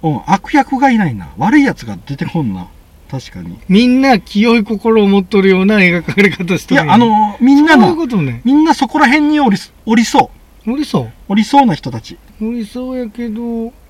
[0.02, 1.30] うん悪役がいないな。
[1.38, 2.68] 悪いやつが出てこんな。
[3.12, 3.60] 確かに。
[3.68, 8.42] みんな清い心を持っとるような描かれ方しいてるやあのみんなそういうのことね。
[8.44, 10.37] みんなそこら辺におりすおりそう
[10.68, 12.18] おりそおりそうな人たち。
[12.42, 13.42] うおりそうやけど。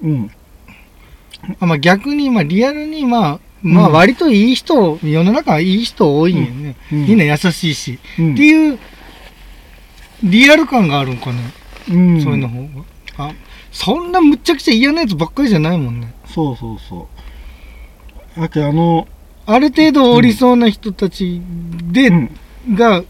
[0.02, 0.32] うん。
[1.60, 7.08] あまあ逆にまあリアルにまあまあうん割といい人、世の中はいい人多いんよね、うん。
[7.08, 8.34] みんな優しいし、うん。
[8.34, 8.80] っていう
[10.24, 11.40] リアル感があるんかね、
[11.90, 12.22] うん。
[12.22, 12.86] そういうの方が。
[13.18, 13.32] あ
[13.72, 16.14] そんなむっちゃくちゃ嫌なやつばっかりじゃないもんね。
[16.26, 17.08] そうそうそ
[18.38, 18.40] う。
[18.40, 19.08] だけどあの
[19.48, 21.42] ある程度おりそうな人たち
[21.92, 22.30] で、うん。
[22.76, 23.04] が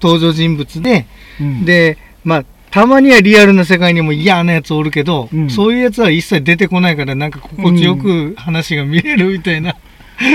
[0.00, 1.06] 登場人物で、
[1.40, 1.64] うん。
[1.66, 5.50] でまあたまにはリアルな世界にも嫌なやつおるけど、うん。
[5.50, 9.76] そういうやつは一切出てこないからなんか心地よく話が見れるみたいな、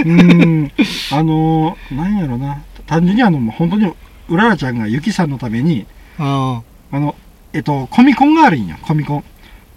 [0.05, 0.72] うん。
[1.11, 2.64] あのなんやろな。
[2.85, 3.91] 単純にあのもう本当に
[4.30, 5.85] うららちゃんがゆきさんのために
[6.19, 6.61] あ
[6.91, 6.99] あ。
[6.99, 7.15] の
[7.53, 8.77] えっとコミコンがあるんよ。
[8.84, 9.23] コミコン。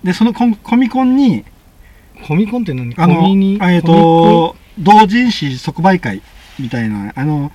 [0.04, 1.44] でそのコンコミコンに
[2.22, 2.94] あコミコンって何？
[2.98, 3.58] あコミに？
[3.58, 6.20] のえっと同人誌即売会
[6.58, 7.50] みたいなあの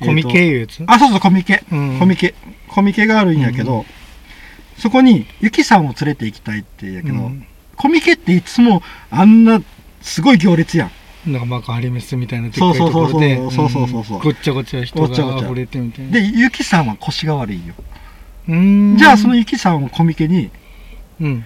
[0.00, 1.62] コミえっと系いうやつ、あそうそうコミケ。
[1.70, 1.98] うん。
[1.98, 2.34] コミケ。
[2.68, 3.86] コミケがあるんやけど、
[4.78, 7.46] そこにゆきさんを連れて行きたいってやけど、うん。
[7.76, 9.60] コミケっていつもあんな
[10.00, 10.90] すごい行列やん。
[11.32, 16.12] なんか幕張メッセみたいなところでそうそうそうそうごっちゃごちゃ人が溢れてみたいな。
[16.12, 17.74] でゆきさんは腰が悪いよ、
[18.48, 18.96] うーん。
[18.96, 20.50] じゃあそのゆきさんをコミケに
[21.20, 21.44] うん。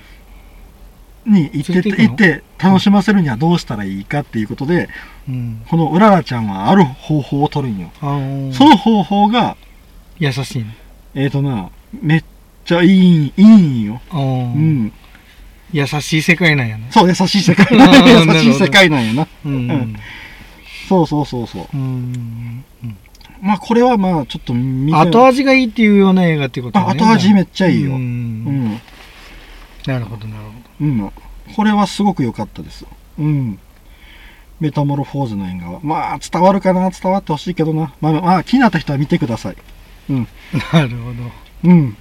[1.26, 4.88] に行って行って楽しませるにはどうしたらいいかっていうことで
[5.28, 5.62] うん。
[5.68, 8.52] このうららちゃんはある方法を取るんよ、あー。
[8.52, 9.56] その方法が
[10.18, 10.76] 優しいね
[11.14, 11.70] えっ、とな
[12.02, 12.24] めっ
[12.70, 14.00] ちゃいいいいんよ。
[14.12, 14.92] うん。
[15.72, 17.66] 優しい世界なんやねそう優しい世界。
[17.70, 19.26] 優しい世界なんやな。
[19.44, 19.52] うん。
[19.52, 19.96] うん。
[20.88, 21.76] そうそうそうそう。
[21.76, 22.64] うん
[23.40, 24.98] まあこれはまあちょっと見て。
[24.98, 26.84] 後味がいいっていうような映画っていうことね。
[26.86, 27.92] あ後味めっちゃいいよ。
[27.92, 28.44] ううん。
[28.44, 28.80] ん
[29.86, 31.12] なるほどなるほうん。
[31.56, 32.84] これはすごく良かったです。
[33.18, 33.58] うん。
[34.60, 35.80] メタモルフォーズの映画は。
[35.82, 36.90] まあ伝わるかな？
[36.90, 37.94] 伝わってほしいけどな。
[38.00, 39.56] まあ、まあ、気になった人は見てください。
[40.08, 40.14] ど
[40.72, 41.12] なるほ
[41.64, 41.70] ど。
[41.70, 41.96] うん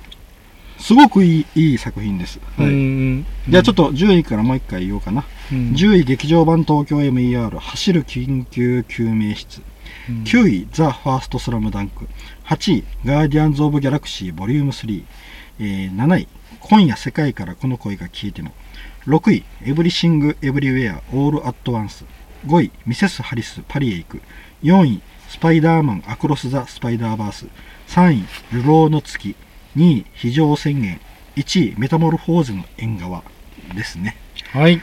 [0.80, 2.68] すごくいいいい作品です、はい。
[2.68, 3.26] うん。
[3.48, 5.72] じゃあちょっと10位からもう一回言おうかな、うん。
[5.72, 9.62] 10位劇場版東京 MER 走る緊急救命室。
[10.10, 10.24] うん。
[10.24, 12.08] 9位ザ・ファーストスラムダンク。
[12.46, 15.04] 8位ガーディアンズ・オブ・ギャラクシーボリューム3、
[15.60, 16.28] えー7位
[16.62, 18.52] 今夜世界からこの声が消えても。
[19.06, 22.06] 6位エブリシング・エブリウェア・オール・アット・ワンス。
[22.48, 24.22] 5位ミセス・ハリス・パリへ行く。
[24.64, 27.48] 4位スパイダーマン・アクロス・ザ・スパイダーバース。
[27.88, 28.24] 3位
[28.54, 29.36] 流浪の月
[29.80, 31.00] 2位非常宣言
[31.38, 33.24] 1位メタモルフォーズの縁側
[33.74, 34.18] ですね。
[34.52, 34.82] はい。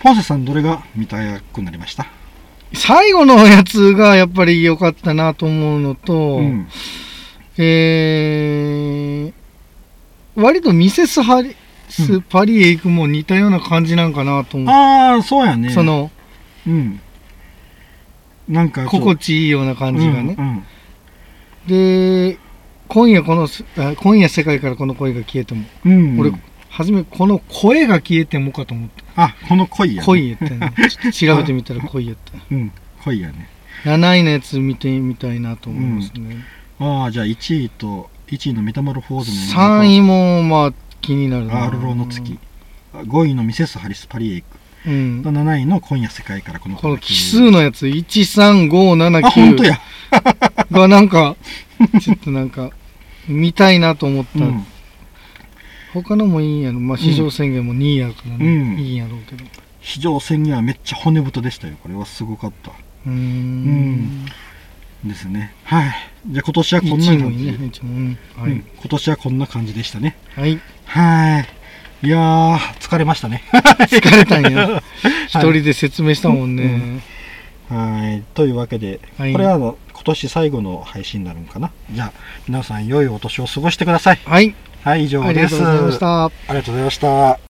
[0.00, 2.06] ポンセさんどれが見たくなりました？
[2.72, 6.68] 最後のやつがやっぱり良かったなと思うのと、うん。
[7.56, 11.56] えー、割とミセスハリ
[11.88, 15.70] スパリへ行くも似たような感じなんかなと思う、ああそうやね。
[15.70, 16.12] その
[16.66, 17.00] うん。
[18.46, 20.64] なんか心地いいような感じがね、うん。
[21.66, 22.38] で
[22.88, 23.46] 今夜この
[23.76, 26.20] あ今夜世界からこの声が消えても、うんうん。
[26.20, 26.32] 俺
[26.70, 29.04] 初めこの声が消えてもかと思って。
[29.16, 30.72] あこの恋や、ね、恋やったよね。
[31.12, 32.32] 調べてみたら恋やった。
[32.50, 32.72] うん
[33.04, 33.48] 恋やね。
[33.84, 36.44] 7位のやつ見てみたいなと思いますね、
[36.80, 41.64] ああじゃあ1位と1位のメタモルフォーズの3位もまあ気になるな。
[41.64, 42.38] アールローの月。
[42.92, 44.46] 5位のミセス・ハリス・パリへ行く
[44.86, 45.22] うん。
[45.22, 47.86] 7位の今夜世界からこのこの奇数数のやつ。
[47.86, 49.80] 13579あ本当や。
[50.70, 51.36] がなんか
[52.00, 52.70] ちょっとなんか
[53.28, 54.66] 見たいなと思った、うん。
[55.92, 56.80] 他のもいいんやろ。
[56.80, 58.78] まあ市場宣言も2位やからね、うん。
[58.78, 59.44] いいんやろうけど。
[59.80, 61.76] 非常宣言はめっちゃ骨太でしたよ。
[61.82, 62.72] これはすごかった。
[63.06, 64.26] うーん。
[65.04, 65.54] ですね。
[65.64, 65.92] はい。
[66.28, 67.70] じゃあ今年はこんな1位も感じ、ね。
[67.82, 68.18] うん。
[68.36, 68.64] はい、うん。
[68.76, 70.16] 今年はこんな感じでしたね。
[70.34, 70.60] はい。
[70.86, 71.48] はい。
[72.06, 73.42] いやー疲れましたね。
[73.88, 74.82] 疲れたんや。
[75.26, 77.17] 一人で説明したもんね、はい
[78.34, 79.32] というわけで、はい。
[79.32, 81.70] これはあの今年最後の配信になるのかな？
[81.90, 82.12] じゃあ
[82.46, 84.16] 皆さん良いお年を過ごしてください。
[84.24, 84.54] はい。
[84.82, 86.24] はい以上ありですがとうございました。
[86.24, 87.47] ありがとうございました